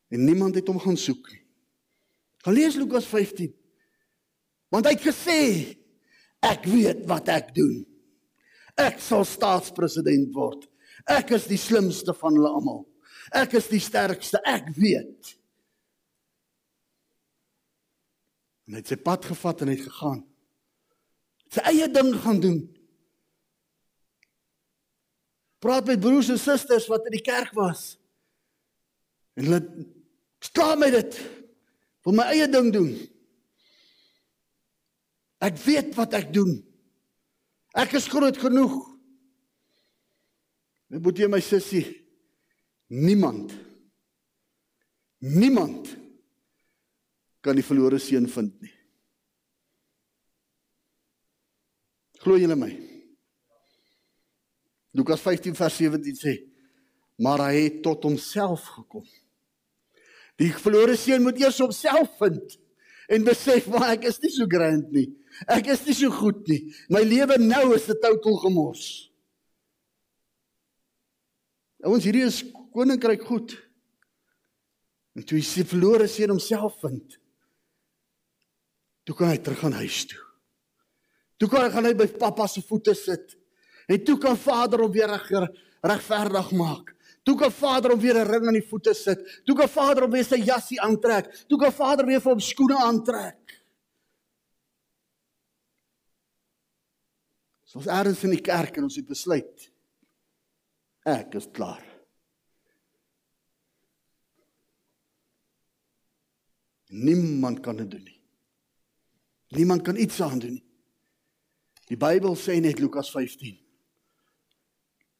[0.09, 1.41] En niemand het hom gaan soek nie.
[2.37, 3.53] Gaan lees Lukas 15.
[4.69, 5.39] Want hy het gesê:
[6.41, 7.85] "Ek weet wat ek doen.
[8.77, 10.67] Ek sal staatspresident word.
[11.05, 12.87] Ek is die slimste van hulle almal.
[13.31, 14.39] Ek is die sterkste.
[14.45, 15.38] Ek weet."
[18.69, 20.19] En hy het sy pad gevat en hy het gegaan.
[21.49, 22.59] Sy eie ding gaan doen.
[25.59, 27.95] Praat met broers en susters wat in die kerk was.
[29.33, 29.61] En hulle
[30.45, 31.17] staan met dit.
[32.05, 32.93] Wil my eie ding doen.
[35.43, 36.53] Ek weet wat ek doen.
[37.73, 38.77] Ek is groot genoeg.
[40.93, 41.85] My boetie en my sussie,
[42.89, 43.51] niemand
[45.19, 45.97] niemand
[47.41, 48.73] kan die verlore seun vind nie.
[52.19, 52.71] Glo julle my?
[54.97, 56.33] Lukas 15 vers 17 sê:
[57.17, 59.05] "Maar hy het tot homself gekom."
[60.39, 62.57] Die verlore seun moet eers homself vind
[63.09, 65.07] en besef maar ek is nie so grand nie.
[65.47, 66.73] Ek is nie so goed nie.
[66.89, 69.11] My lewe nou is 'n totaal gemors.
[71.83, 73.55] Ouens, hierdie is koninkryk goed.
[75.15, 77.18] En toe hy se verlore seun homself vind,
[79.09, 80.21] toe kan hy terug gaan huis toe.
[81.41, 83.33] Toe kan hy gaan hy by pappa se voete sit.
[83.89, 86.91] En toe kan Vader hom weer reg regverdig maak.
[87.25, 89.17] Toe kan Vader hom weer 'n ring aan die voete sit.
[89.45, 91.25] Toe kan Vader hom weer sy jassie aantrek.
[91.49, 93.57] Toe kan Vader weer vir hom skoene aantrek.
[97.65, 99.71] So ons eers in die kerk en ons het besluit
[101.05, 101.81] ek is klaar.
[106.89, 108.18] Niemand kan dit doen nie.
[109.55, 110.65] Niemand kan iets aan doen nie.
[111.89, 113.57] Die Bybel sê net Lukas 15.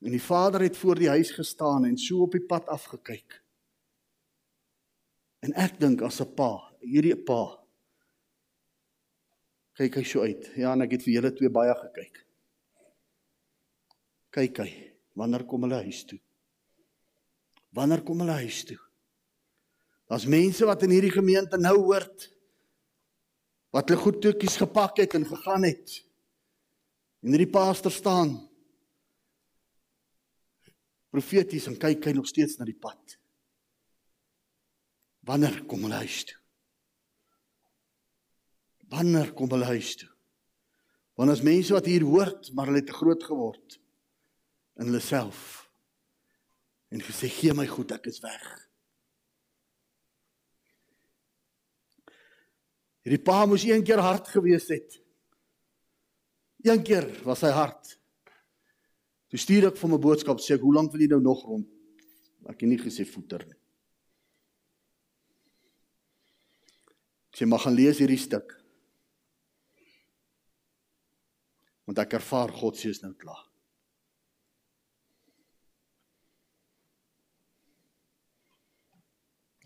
[0.05, 3.39] En die vader het voor die huis gestaan en so op die pad afgekyk.
[5.41, 7.59] En ek dink as 'n pa, hierdie pa
[9.79, 10.49] kyk hy so uit.
[10.59, 12.25] Ja, en ek het vir julle twee baie gekyk.
[14.35, 14.71] Kyk hy,
[15.15, 16.19] wanneer kom hulle huis toe?
[17.71, 18.77] Wanneer kom hulle huis toe?
[20.09, 22.27] Daar's mense wat in hierdie gemeente nou hoort
[23.75, 25.99] wat hulle goed toekies gepak het en gegaan het.
[27.21, 28.37] En hierdie pastor staan
[31.09, 33.17] profeties en kyk hy nog steeds na die pad.
[35.25, 36.37] Wanneer kom hulle huis toe?
[38.89, 40.09] Wanneer kom hulle huis toe?
[41.19, 43.79] Want as mense wat hier hoort, maar hulle het te groot geword
[44.79, 45.65] in hulle self
[46.89, 48.45] en gesê gee my goed, ek is weg.
[53.05, 54.99] Hierdie pa moes een keer hard gewees het.
[56.65, 57.95] Een keer was hy hard.
[59.29, 61.67] Toe stuur ek vir my boodskap sê ek hoe lank wil jy nou nog rond?
[62.49, 63.59] Ek het nie gesê voeter nie.
[67.39, 68.51] Jy mag gaan lees hierdie stuk.
[71.87, 73.45] Want ek ervaar God se is nou klaar.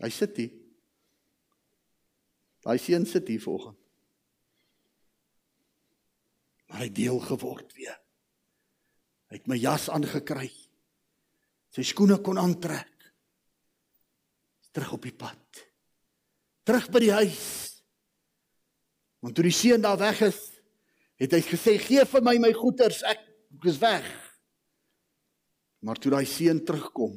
[0.04, 0.63] Hy sit hier.
[2.64, 3.84] Daai seun sit hier vanoggend
[6.74, 7.94] maar hy deel geword weer.
[9.30, 10.48] Hy het my jas aangekry.
[11.70, 12.90] Sy skoene kon aantrek.
[14.74, 15.60] Terug op die pad.
[16.66, 17.44] Terug by die huis.
[19.22, 20.40] Want toe die seun daar weg is,
[21.22, 23.22] het hy gesê: "Gee vir my my goeders, ek
[23.70, 24.10] is weg."
[25.78, 27.14] Maar toe daai seun terugkom,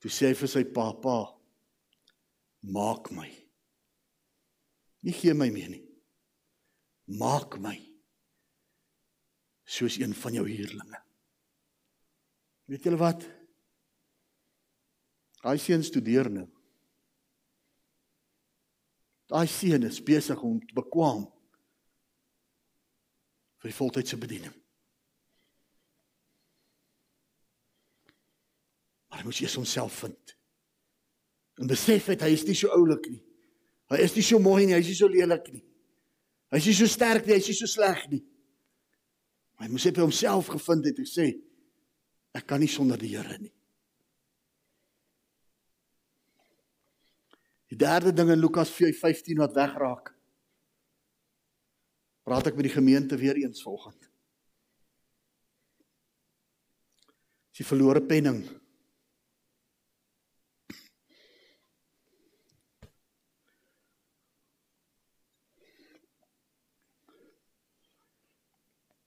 [0.00, 1.36] toe sê hy vir sy pappa:
[2.72, 3.43] "Maak my.
[5.04, 5.82] Nie gee my meer nie.
[7.20, 7.76] Maak my."
[9.64, 11.02] soos een van jou huurlinge.
[12.64, 13.24] Weet julle wat?
[15.44, 16.46] Daai seun studeer nou.
[19.28, 21.24] Daai seun is besig om te bekwam
[23.60, 24.52] vir die voltydse bediening.
[29.08, 30.36] Maar hy moet eers homself vind.
[31.60, 33.22] En besef het hy is nie so oulik nie.
[33.92, 35.64] Hy is nie so mooi nie, hy is nie so lelik nie.
[36.54, 38.22] Hy is nie so sterk nie, hy is nie so sleg nie.
[39.60, 41.28] Hy moes net by homself gevind het en sê
[42.34, 43.52] ek kan nie sonder die Here nie.
[47.70, 50.12] Die derde ding in Lukas 4:15 wat wegraak.
[52.24, 54.10] Praat ek met die gemeente weer eens vanoggend.
[57.54, 58.44] Die verlore penning.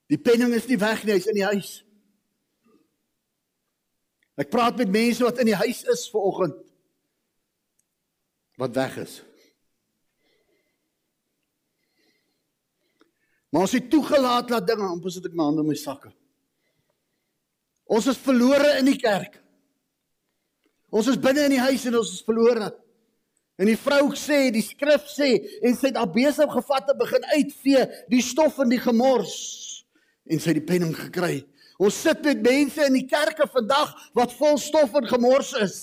[0.08, 1.72] Die penning is nie weg nie, hy's in die huis.
[4.38, 6.64] Ek praat met mense wat in die huis is ver oggend
[8.58, 9.20] wat weg is.
[13.54, 16.10] Maar ons het toegelaat dat dinge, amper sit ek my hande in my sakke.
[17.86, 19.38] Ons is verlore in die kerk.
[20.90, 22.72] Ons is binne in die huis en ons is verlore.
[23.62, 27.30] En die vrou sê, die skrif sê en sy het al besig gevat te begin
[27.36, 29.67] uitvee die stof in die gemors
[30.30, 31.42] en sy het die penning gekry.
[31.78, 35.78] Ons sit met mense in die kerke vandag wat vol stof en gemors is.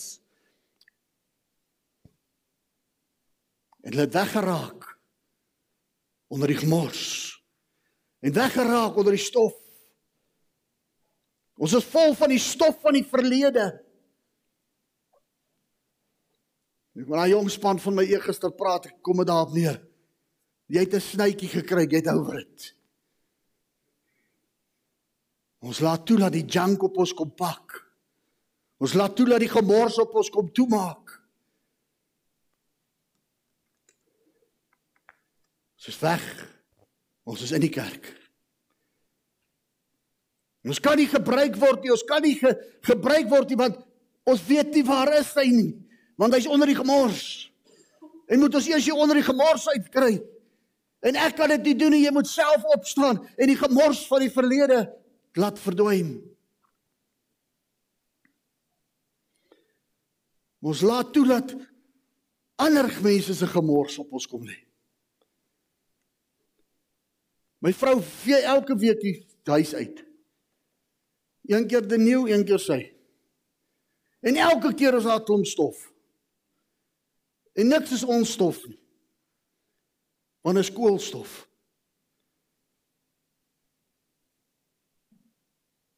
[3.85, 4.89] En hulle het weggeraak
[6.33, 7.05] onder die gemors
[8.25, 9.55] en weggeraak onder die stof.
[11.61, 13.69] Ons is vol van die stof van die verlede.
[16.95, 19.79] Ek met daai jong span van my eergister praat, ek kom dit daarop neer.
[20.71, 22.75] Jy het 'n snytjie gekry, jy het oor dit.
[25.65, 27.79] Ons laat toe dat die junk op ons kom pak.
[28.85, 31.15] Ons laat toe dat die gemors op ons kom toemaak.
[35.79, 36.27] Ons is weg.
[37.25, 38.11] Ons is in die kerk.
[40.65, 41.93] En ons kan nie gebruik word nie.
[41.93, 42.53] Ons kan nie ge,
[42.85, 43.81] gebruik word nie want
[44.29, 45.75] ons weet nie waar is hy nie,
[46.17, 47.51] want hy's onder die gemors.
[48.33, 50.15] En moet ons eers hier onder die gemors uitkry.
[51.05, 52.07] En ek kan dit nie doen nie.
[52.07, 54.87] Jy moet self opstaan en die gemors van die verlede
[55.39, 56.17] laat verdwyn.
[60.65, 61.55] Ons laat toe dat
[62.63, 64.57] ander mense se gemors op ons kom lê.
[67.65, 69.17] My vrou vee elke week die
[69.49, 70.03] huis uit.
[71.49, 72.81] Een keer die nuwe, een keer sy.
[74.25, 75.93] En elke keer is daar 'n klomp stof.
[77.53, 78.79] En niks is ons stof nie.
[80.41, 81.49] Want is koolstof.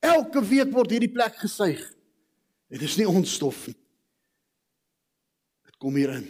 [0.07, 1.83] Elke week word hierdie plek gesuig.
[2.71, 3.79] Dit is nie ons stof nie.
[5.67, 6.27] Dit kom hier in.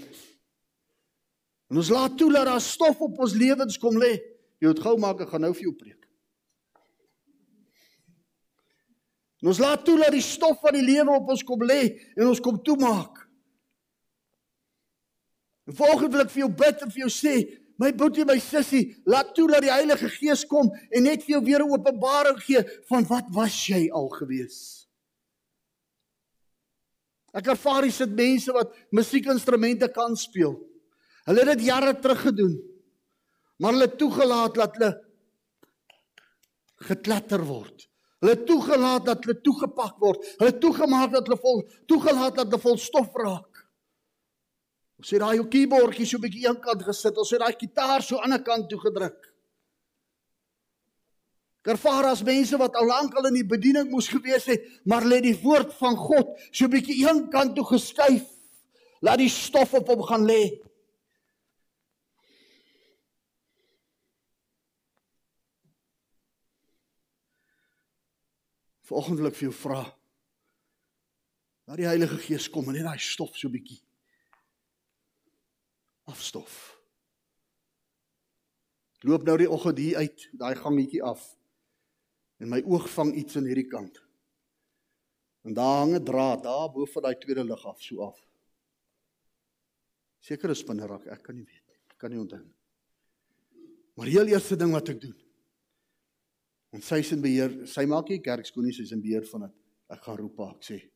[1.72, 4.14] En ons laat toe dat daar stof op ons lewens kom lê.
[4.62, 6.06] Jy moet gou maak, ek gaan nou vir jou preek.
[9.42, 11.82] En ons laat toe dat die stof van die lewe op ons kom lê
[12.16, 13.20] en ons kom toemaak.
[15.66, 17.34] En volgende wil ek vir jou bid en vir jou sê,
[17.78, 21.42] my boetie, my sussie, laat toe dat die Heilige Gees kom en net vir jou
[21.44, 24.86] weer 'n openbaring gee van wat was jy al gewees.
[27.36, 30.56] Ek ervaar hier sit mense wat musiekinstrumente kan speel.
[31.26, 32.54] Hulle het dit jare terug gedoen.
[33.60, 34.92] Maar hulle toegelaat dat hulle
[36.88, 37.88] geklatter word.
[38.24, 40.24] Hulle toegelaat dat hulle toegepak word.
[40.40, 43.55] Hulle toegemaak dat hulle vol toegelaat dat hulle vol stof raak.
[44.96, 47.16] Ons het daai keyboardjie so 'n bietjie eenkant gesit.
[47.16, 49.32] Ons het daai gitaar so aan 'n kant toe gedruk.
[51.66, 55.20] Ervaar as mense wat al lank al in die bediening moes gewees het, maar lê
[55.20, 58.24] die woord van God so 'n bietjie eenkant toe geskuif.
[59.00, 60.62] Laat die stof op hom gaan lê.
[68.86, 69.82] Vanoggend wil ek vir jou vra.
[71.66, 73.85] Laat die Heilige Gees kom en net daai stof so 'n bietjie
[76.10, 76.54] afstof.
[78.96, 81.24] Ek loop nou die oggend hier uit, daai gangetjie af.
[82.40, 84.00] En my oog vang iets aan hierdie kant.
[85.46, 88.18] En daar hang 'n draad daar bo van daai tweede lig af so af.
[90.20, 91.78] Sekere spinnerak, ek kan nie weet nie.
[91.90, 92.54] Ek kan nie onthou nie.
[93.94, 95.16] Maar heel eerste ding wat ek doen.
[96.70, 99.40] En sy is in beheer, sy maak nie kerk skoon nie, sy's in beheer van
[99.40, 99.54] dit.
[99.88, 100.90] Ek gaan roep haar, ek sê.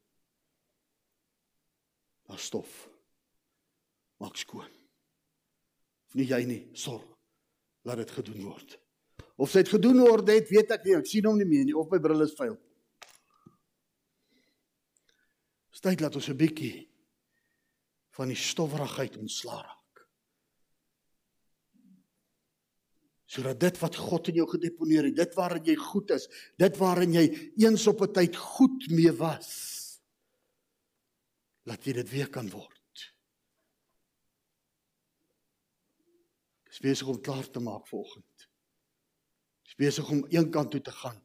[2.26, 2.88] Daar stof.
[4.20, 4.79] Maak skoon
[6.10, 7.06] of nie jy nie, sorg
[7.86, 8.74] dat dit gedoen word.
[9.40, 11.88] Of dit gedoen word het, weet ek nie, ek sien hom nie meer nie of
[11.92, 12.56] my bril is vuil.
[15.70, 16.88] Styg laat ons 'n bietjie
[18.18, 20.02] van die stowwerigheid ontslaa raak.
[23.30, 26.26] Sodat dit wat God in jou gedeponeer het, dit waarin jy goed is,
[26.58, 30.00] dit waarin jy eens op 'n tyd goed mee was,
[31.64, 32.79] laat jy dit weer kan word.
[36.80, 38.46] Is besig om klaar te maak vir oggend.
[39.68, 41.18] Is besig om een kant toe te gaan.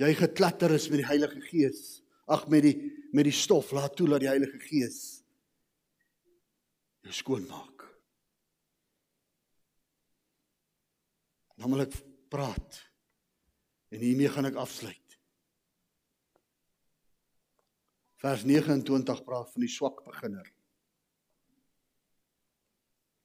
[0.00, 2.00] Jy geklatter is met die Heilige Gees.
[2.32, 2.76] Ag met die
[3.12, 5.20] met die stof laat toe dat die Heilige Gees
[7.04, 7.84] jou skoon maak.
[11.60, 11.98] Dan wil ek
[12.32, 12.80] praat.
[13.92, 15.18] En hiermee gaan ek afsluit.
[18.22, 20.48] Vers 29 praat van die swak beginner.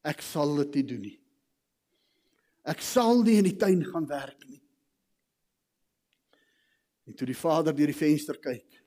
[0.07, 1.17] Ek sal dit nie doen nie.
[2.67, 4.61] Ek sal nie in die tuin gaan werk nie.
[7.07, 8.81] En toe die vader deur die venster kyk,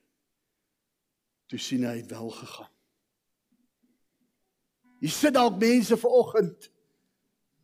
[1.48, 2.68] toe sien hy het wel gegaan.
[5.00, 6.68] Hier sit dalk mense vanoggend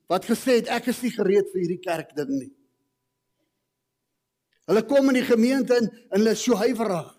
[0.09, 2.53] wat gesê het ek is nie gereed vir hierdie kerk ding nie.
[4.67, 7.13] Hulle kom in die gemeente in en hulle is so huiwerig.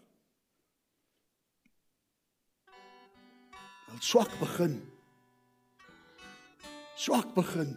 [3.87, 4.79] Hulle swak begin
[6.97, 7.75] swak begin.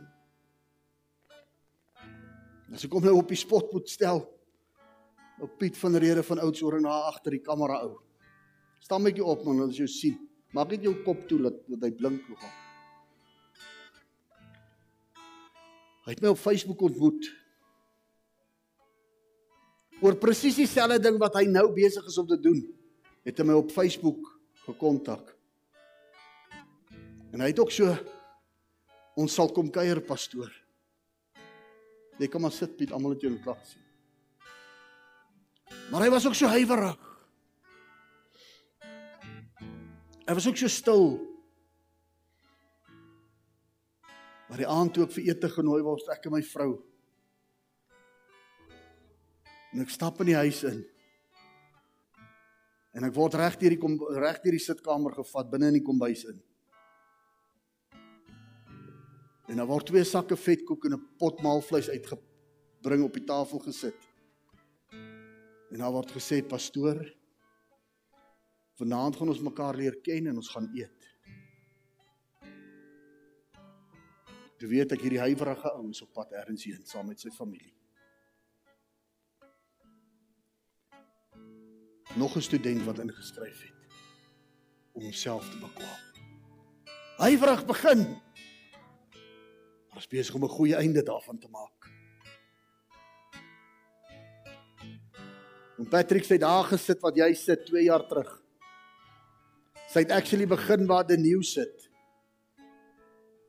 [2.70, 4.22] As ek hom nou op die spot moet stel,
[5.40, 7.98] op Piet van Rede van Oudtshoorn na agter die kamera ou.
[8.80, 10.18] Staan netjie op man, as jy sien.
[10.56, 12.52] Maak net jou kop toe dat, dat hy blink nogal.
[16.06, 17.28] Hy het my op Facebook ontmoet.
[20.00, 22.62] Oor presies dieselfde ding wat hy nou besig is om te doen,
[23.26, 24.30] het hy my op Facebook
[24.64, 25.34] gekontak.
[27.30, 27.92] En hy het ook so
[29.20, 30.50] ons sal kom kuier pastoor.
[32.20, 33.86] Jy kom maar sit Piet, almal het jou klaar gesien.
[35.90, 36.98] Maar hy was ook so huiwerig.
[40.26, 41.08] Hy was ook so stil.
[44.50, 46.70] Maar die aand toe ek vir ete genooi was, ek en my vrou.
[49.70, 50.80] En ek stap in die huis in.
[52.98, 56.24] En ek word reg deur die reg deur die sitkamer gevat binne in die kombuis
[56.30, 56.40] in.
[59.50, 63.98] En daar word twee sakke vetkoek en 'n pot maalvleis uitgebring op die tafel gesit.
[65.70, 67.18] En daar word gesê pastoor
[68.78, 71.08] vanaand gaan ons mekaar leer ken en ons gaan eet.
[74.60, 77.74] Jy weet ek hierdie huiwerige ouens op pad ergens heen saam met sy familie.
[82.16, 83.94] Nog 'n student wat ingeskryf het
[84.92, 86.00] om homself te bekwam.
[87.16, 88.20] Huiwerig begin
[89.94, 91.90] was besig om 'n goeie einde daarvan te maak.
[95.78, 98.42] En Patrick sê daar gesit wat jy sit 2 jaar terug.
[99.88, 101.88] Sy het actually begin waar die nuwe sit.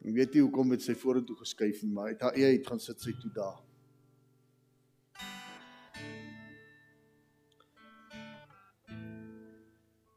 [0.01, 2.67] Ek weet nie hoekom het sy vorentoe geskuif nie, maar hy het haar eie uit
[2.67, 3.59] gaan sit sy toe daar.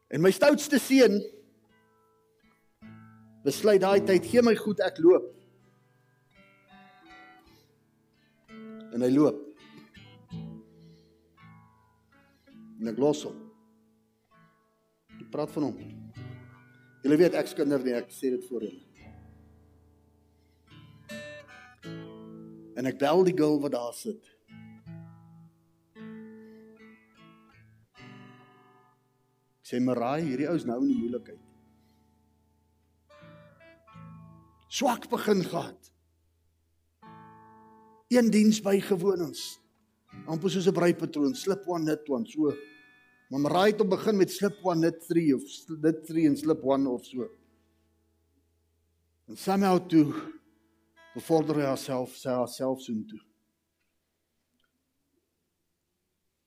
[0.08, 1.18] En my stoutste seun
[3.44, 5.43] besluit daai tyd gee my goed ek loop.
[8.94, 9.40] En hy loop.
[12.80, 13.38] En ek los hom.
[15.18, 15.78] Ek praat van hom.
[17.04, 18.82] Julle weet ek's kinder nie, ek sê dit vir julle.
[22.74, 24.30] En ek bel die girl wat daar sit.
[29.64, 31.42] Ek sê Marai, hierdie ou is nou in die moeilikheid.
[34.74, 35.93] Swak begin gehad
[38.14, 39.44] een diens bygewoon ons.
[40.26, 42.54] amper soos 'n breipatroon, slip one net one so.
[43.30, 45.42] Maar Marai het om begin met slip one net 3 of
[45.80, 47.28] net 3 en slip one of so.
[49.26, 50.12] En somehow toe
[51.14, 53.20] bevorder hy haarself, sy haarself so toe.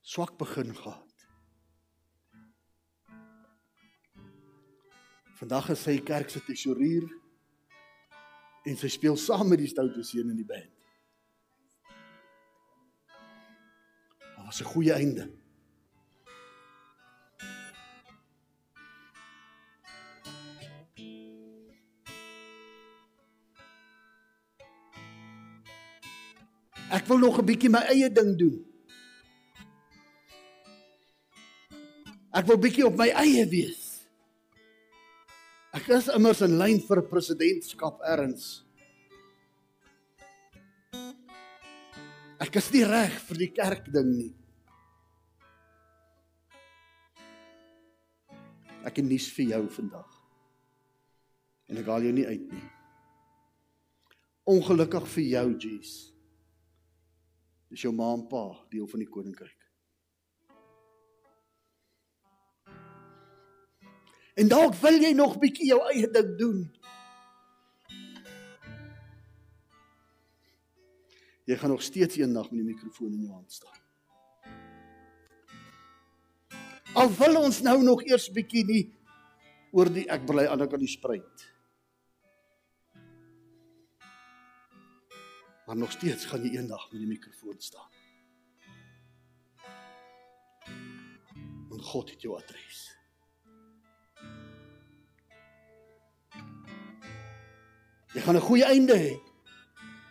[0.00, 1.04] Swak begin gehad.
[5.38, 7.04] Vandag is sy kerk se tesourier
[8.64, 10.77] en sy speel saam met die stoute seun in die band.
[14.48, 15.28] Was 'n goeie einde.
[26.90, 28.64] Ek wil nog 'n bietjie my eie ding doen.
[32.32, 34.06] Ek wil bietjie op my eie wees.
[35.72, 38.67] Ek is immers in lyn vir presidentskap erns.
[42.48, 44.30] Ek is nie reg vir die kerk ding nie.
[48.88, 50.14] Ek het nuus vir jou vandag.
[51.68, 52.64] En ek haal jou nie uit nie.
[54.48, 55.92] Ongelukkig vir jou, Jesus.
[57.68, 59.68] Dis jou ma en pa, deel van die koninkryk.
[64.40, 66.64] En dalk wil jy nog bietjie jou eie ding doen.
[71.48, 73.76] Jy gaan nog steeds eendag met die mikrofoon in jou hand staan.
[76.92, 78.82] Al wil ons nou nog eers bietjie nie
[79.72, 81.44] oor die ek bly aan die spruit.
[85.66, 87.96] Maar nog steeds gaan jy eendag met die mikrofoon staan.
[91.72, 92.82] Want God het jou adres.
[98.12, 99.27] Jy gaan 'n goeie einde hê.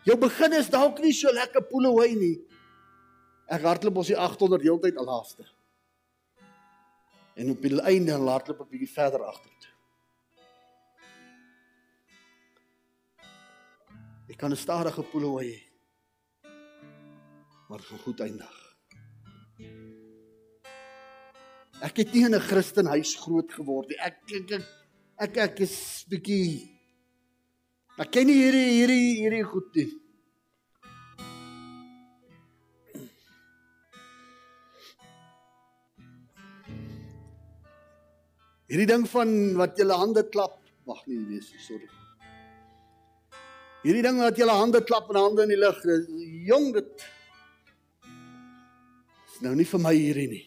[0.08, 2.36] Jou begin is dalk nie so lekker poeleway nie.
[3.52, 5.44] Ek hardloop ons die 800 heeltyd al laaste.
[7.36, 9.74] En op die einde hardloop ek bietjie verder agter toe.
[14.32, 15.62] Ek kan 'n stadige poeleway hê.
[17.70, 18.56] Maar vir goed eindig.
[21.82, 24.00] Ek het nie in 'n Christenhuis groot geword nie.
[24.00, 24.66] Ek ek ek,
[25.18, 26.77] ek, ek is bietjie
[27.98, 29.88] Ek ken nie hierdie hierdie hierdie goed nie.
[38.68, 41.90] Hierdie ding van wat julle hande klap, wag nee, wees, sorry.
[43.82, 45.82] Hierdie ding wat julle hande klap en hande in die lug,
[46.46, 47.08] jong dit
[49.32, 50.46] is nou nie vir my hierdie nie.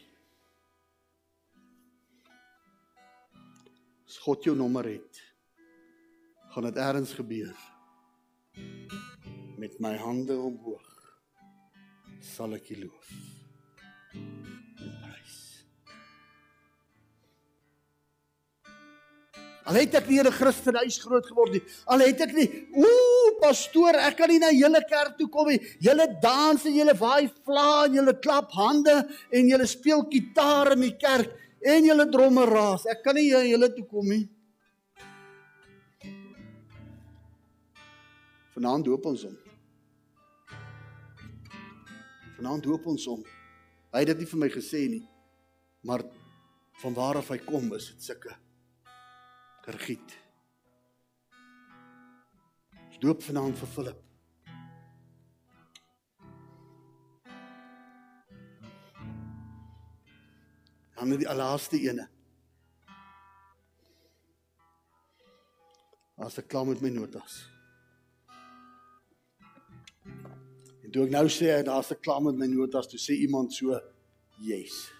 [4.07, 5.10] As God jou nommer het,
[6.51, 7.57] gaan dit eers gebeur.
[9.59, 10.89] Met my hande omhoog
[12.21, 13.13] sal ek U loof.
[19.71, 21.63] Al het ek nie in 'n Christenhuis groot geword nie.
[21.87, 25.61] Al het ek nie, ooh, pastoor, ek kan nie na julle kerk toe kom nie.
[25.79, 30.81] Julle dans en julle waai vla en julle klap hande en julle speel gitaar in
[30.81, 31.31] die kerk
[31.63, 32.87] en julle dromme raas.
[32.87, 34.29] Ek kan nie julle toe kom nie.
[38.61, 39.37] Vanaand doop ons hom.
[42.37, 43.21] Vanaand doop ons hom.
[43.89, 45.05] Hy het dit nie vir my gesê nie.
[45.89, 46.03] Maar
[46.83, 48.35] van waar af hy kom is dit sulke
[49.65, 50.13] Gergiet.
[52.83, 54.03] Ons doop vanaand vir Philip.
[60.99, 62.05] Dan die laaste ene.
[66.21, 67.39] As ek klaar met my notas.
[70.91, 73.79] En toe ek nou sê daar's 'n klaar met my notas, toe sê iemand so,
[74.43, 74.91] "Yes."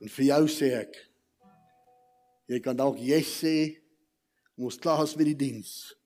[0.00, 0.94] En vir jou sê ek
[2.46, 3.80] jy kan dalk yes sê
[4.56, 5.96] om ons klaar is met die diens.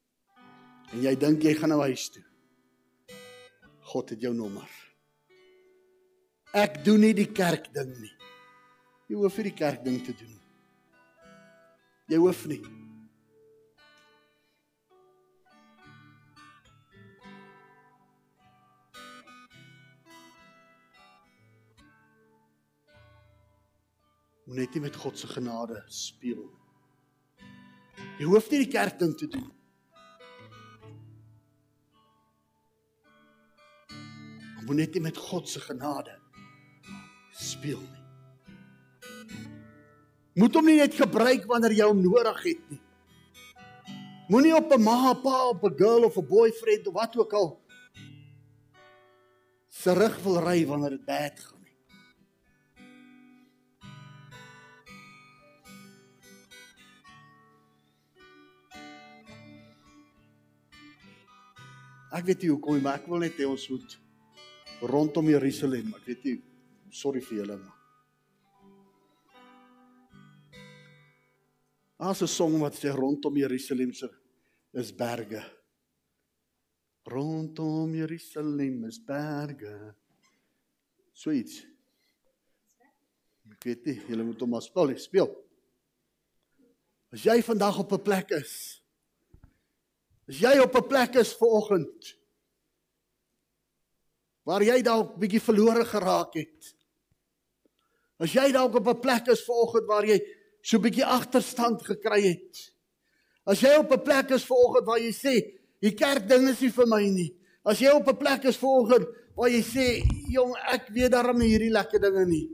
[0.92, 2.24] En jy dink jy gaan nou huis toe.
[3.80, 4.70] God het jou nommer.
[6.54, 8.16] Ek doen nie die kerk ding nie.
[9.08, 10.40] Jy hoef vir die kerk ding te doen.
[12.08, 12.81] Jy hoef nie.
[24.52, 27.46] Moet net nie met God se genade speel nie.
[28.20, 29.46] Jy hoef nie die kerk ding te doen.
[33.88, 36.18] Jy moet net nie met God se genade
[37.32, 38.04] speel nie.
[40.44, 42.82] Moet hom nie net gebruik wanneer jy hom nodig het nie.
[44.28, 47.60] Moenie op 'n ma, pa, op 'n girl of 'n boyfriend of wat ook al
[49.68, 51.61] se rug wil ry wanneer dit bad gaan.
[62.12, 63.94] Ek weet nie hoekom nie, maar ek wil net hê ons moet
[64.84, 66.34] rondom Jerusalem, ek weet nie,
[66.92, 67.78] sorry vir julle maar.
[72.02, 74.08] As 'n song wat sê rondom Jerusalem se
[74.74, 75.42] is berge.
[77.06, 79.94] Rondom Jerusalem is berge.
[81.12, 81.66] Sweet.
[83.52, 85.30] Ek weet nie, julle moet hom maar speel, speel.
[87.12, 88.81] As jy vandag op 'n plek is
[90.28, 92.18] As jy op 'n plek is ver oggend
[94.44, 96.74] waar jy dalk bietjie verlore geraak het.
[98.18, 100.18] As jy dalk op 'n plek is ver oggend waar jy
[100.62, 102.72] so bietjie agterstand gekry het.
[103.44, 105.34] As jy op 'n plek is ver oggend waar jy sê,
[105.80, 108.68] "Die kerk ding is nie vir my nie." As jy op 'n plek is ver
[108.68, 109.06] oggend
[109.36, 112.50] waar jy sê, "Jong, ek weet daarom hierdie lekker dinge nie."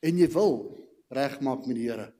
[0.00, 0.78] En jy wil
[1.10, 2.17] regmaak met die Here.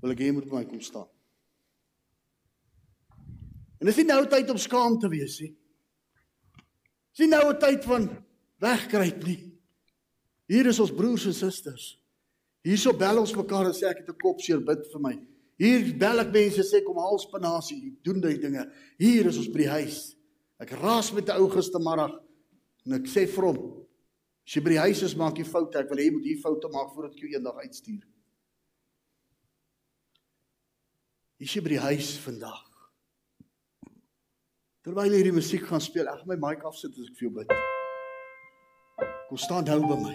[0.00, 1.08] Wil ek hê jy moet by my kom staan.
[3.80, 5.54] En dis nie nou tyd om skaam te wees nie.
[7.12, 8.08] Dis nie nou 'n tyd van
[8.60, 9.40] wegkruip nie.
[10.48, 11.98] Hier is ons broers en susters.
[12.62, 15.14] Hierso bel ons mekaar en sê ek het 'n kopseer bid vir my.
[15.58, 18.70] Hier bel ek mense sê kom haal spinasie, doen daai dinge.
[18.98, 20.16] Hier is ons by die huis.
[20.58, 22.20] Ek raas met 'n ou gistermiddag
[22.86, 23.86] en ek sê vir hom:
[24.46, 25.78] "As jy by die huis is, maak jy foute.
[25.78, 28.02] Ek wil hê jy moet hier foute maak voordat ek jou eendag uitstuur."
[31.40, 32.64] Hier's jy by die huis vandag.
[34.84, 37.54] Terwyl hierdie musiek gaan speel, ek gaan my mic afsit as ek vir jou bid.
[39.30, 40.12] Kom staan nou by my.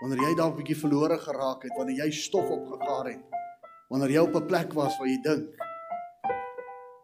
[0.00, 3.38] Wanneer jy dalk bietjie verlore geraak het, wanneer jy stof opgegaar het,
[3.92, 5.52] wanneer jy op 'n plek was waar jy dink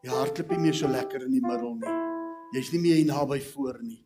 [0.04, 1.94] jy hartklop nie meer so lekker in die middel nie.
[2.56, 4.04] Jy's nie meer hier naby voor nie.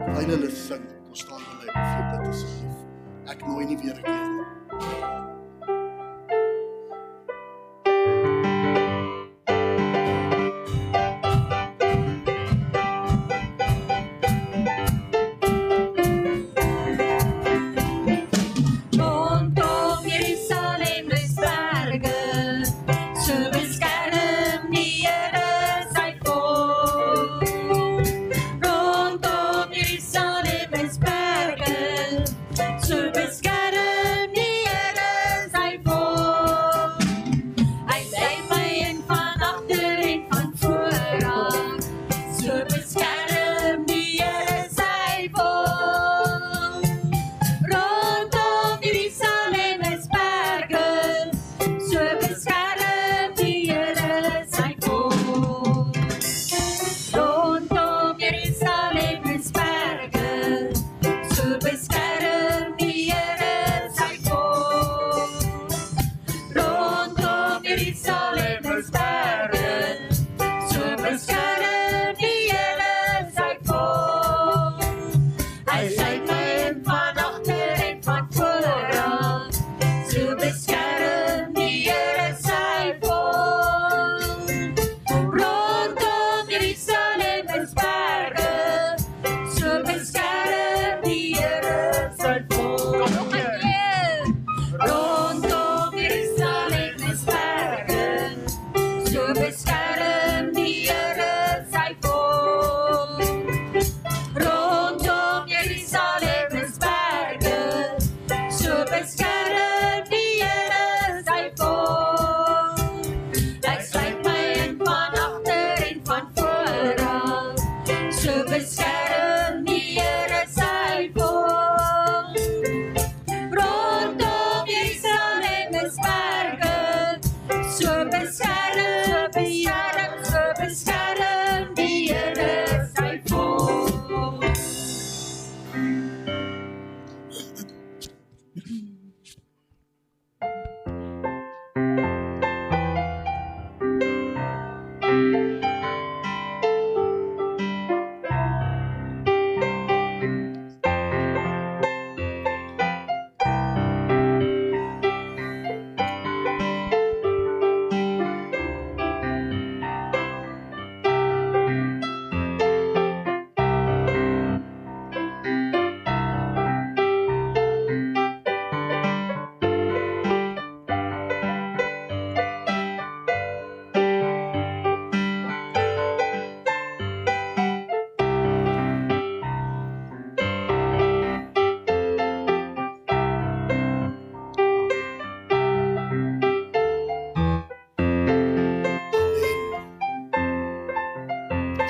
[0.00, 2.78] Terwyl hulle sing, kom staan hulle op vir bid asseblief.
[3.28, 5.11] Ek nooi nie weer 'n keer nie.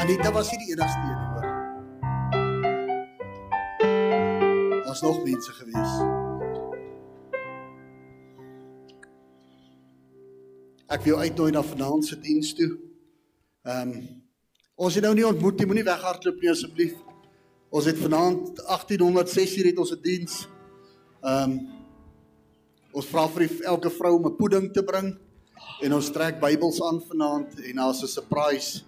[0.03, 1.47] Anita was nie die enigste een hoor.
[4.85, 5.93] Daar's nog mense gewees.
[10.91, 12.73] Ek wil jou uitnooi na vanaand se diens toe.
[13.63, 14.03] Ehm um,
[14.83, 16.97] ons het nou nie ontmoet nie, moenie weghardloop nie asseblief.
[17.71, 20.49] Ons het vanaand 1806 uur het ons 'n diens.
[21.23, 21.59] Ehm um,
[22.93, 25.15] ons vra vir die- elke vrou om 'n pudding te bring
[25.81, 28.83] en ons trek Bybels aan vanaand en daar's 'n surprise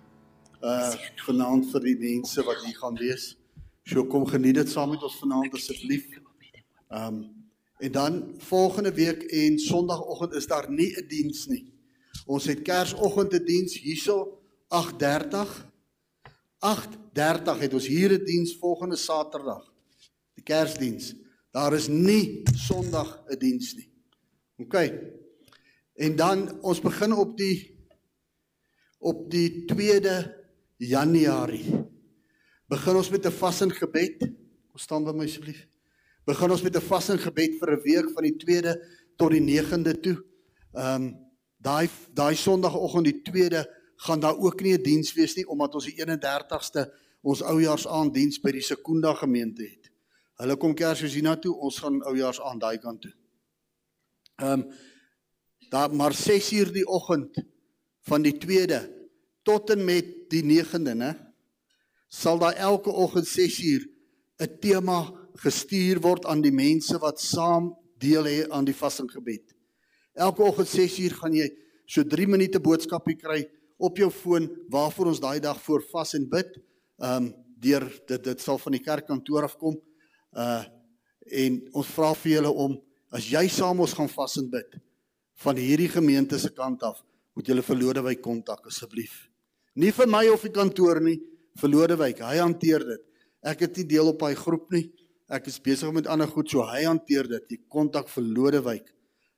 [0.63, 0.95] uh
[1.27, 3.35] vanaand vir die mense wat hier gaan wees.
[3.85, 6.07] So kom geniet dit saam met ons vanaand asseblief.
[6.89, 7.25] Um
[7.79, 11.73] en dan volgende week en Sondagoggend is daar nie 'n diens nie.
[12.27, 14.39] Ons het Kersoggend 'n diens hierso
[14.69, 15.67] 8:30.
[16.59, 19.73] 8:30 het ons hier 'n diens volgende Saterdag.
[20.35, 21.15] Die Kersdiens.
[21.51, 23.91] Daar is nie Sondag 'n diens nie.
[24.57, 24.75] OK.
[25.95, 27.75] En dan ons begin op die
[28.99, 30.44] op die 2de
[30.89, 31.64] Januarie.
[32.68, 34.18] Begin ons met 'n vas en gebed.
[34.68, 35.66] Kom staan by my asseblief.
[36.24, 38.72] Begin ons met 'n vas en gebed vir 'n week van die 2de
[39.16, 40.24] tot die 9de toe.
[40.72, 41.16] Ehm um,
[41.59, 43.64] daai daai Sondagoggend die 2de
[43.97, 48.41] gaan daar ook nie 'n diens wees nie omdat ons die 31ste ons oujaarsaand diens
[48.41, 49.91] by die Sekunda gemeente het.
[50.37, 53.14] Hulle kom Kersfees hiernatoe, ons gaan oujaars aan daai kant toe.
[54.37, 54.72] Ehm um,
[55.70, 57.45] daar maar 6 uur die oggend
[58.01, 59.04] van die 2de
[59.45, 61.13] tot en met die 9de, né?
[62.09, 63.83] Sal daar elke oggend 6 uur
[64.39, 69.55] 'n tema gestuur word aan die mense wat saam deel hê aan die vastinggebed.
[70.15, 71.49] Elke oggend 6 uur gaan jy
[71.87, 73.45] so 3 minute boodskapie kry
[73.77, 76.61] op jou foon waarvoor ons daai dag voor vas en bid.
[76.99, 77.35] Ehm um,
[77.65, 79.77] deur dit dit sal van die kerkkantoor af kom.
[80.33, 80.65] Uh
[81.25, 82.75] en ons vra vir julle om
[83.09, 84.75] as jy saam ons gaan vas en bid
[85.45, 87.01] van hierdie gemeente se kant af,
[87.35, 89.31] moet julle vir Lodewyk kontak asseblief.
[89.75, 91.18] Nie vir my of die kantoor nie,
[91.61, 92.22] vir Lodewyk.
[92.22, 93.03] Hy hanteer dit.
[93.45, 94.87] Ek het nie deel op hy groep nie.
[95.33, 97.57] Ek is besig met ander goed, so hy hanteer dit.
[97.57, 98.93] Jy kontak vir Lodewyk.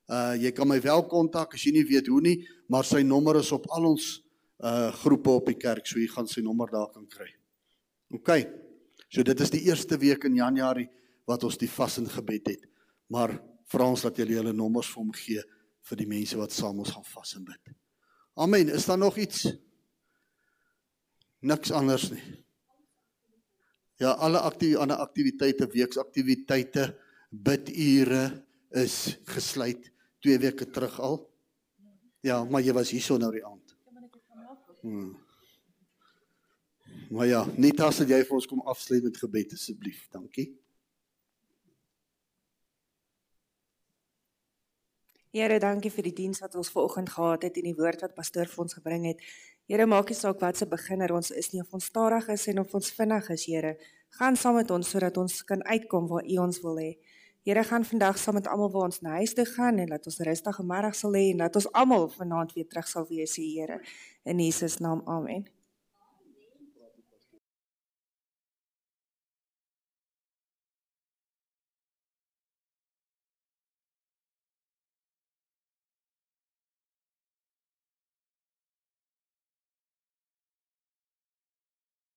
[0.07, 2.37] Uh jy kan my wel kontak as jy nie weet hoe nie,
[2.71, 4.05] maar sy nommer is op al ons
[4.63, 7.27] uh groepe op die kerk, so jy gaan sy nommer daar kan kry.
[8.15, 8.31] OK.
[9.11, 10.87] So dit is die eerste week in Januarie
[11.27, 12.63] wat ons die vas en gebed het.
[13.11, 13.35] Maar
[13.67, 15.43] vra ons dat julle julle nommers vir hom gee
[15.87, 17.75] vir die mense wat saam ons gaan vas en bid.
[18.39, 18.71] Amen.
[18.71, 19.47] Is daar nog iets?
[21.39, 22.23] Niks anders nie.
[23.97, 26.91] Ja, alle aktief ander aktiwiteite, weeksaktiwiteite,
[27.29, 28.23] bidure
[28.77, 29.89] is gesluit
[30.25, 31.17] 2 weke terug al.
[32.25, 33.73] Ja, maar jy was hierso nou die aand.
[34.81, 35.15] Hmm.
[37.09, 40.05] Maar ja, net as jy vir ons kom afsluit met gebed asseblief.
[40.13, 40.49] Dankie.
[45.35, 48.49] Here, dankie vir die diens wat ons vanoggend gehad het en die woord wat pastoor
[48.49, 49.23] vir ons gebring het.
[49.67, 52.61] Here, maak nie saak wat se beginner ons is nie of ons stadig is en
[52.61, 53.73] of ons vinnig is, Here.
[54.15, 56.93] Gaan saam met ons sodat ons kan uitkom waar U ons wil hê.
[57.43, 60.19] Here, gaan vandag saam met almal waar ons na huis toe gaan en laat ons
[60.19, 63.81] 'n rustige middag sal hê en laat ons almal vanaand weer terug sal wees, Here.
[64.23, 65.03] In Jesus naam.
[65.05, 65.56] Amen.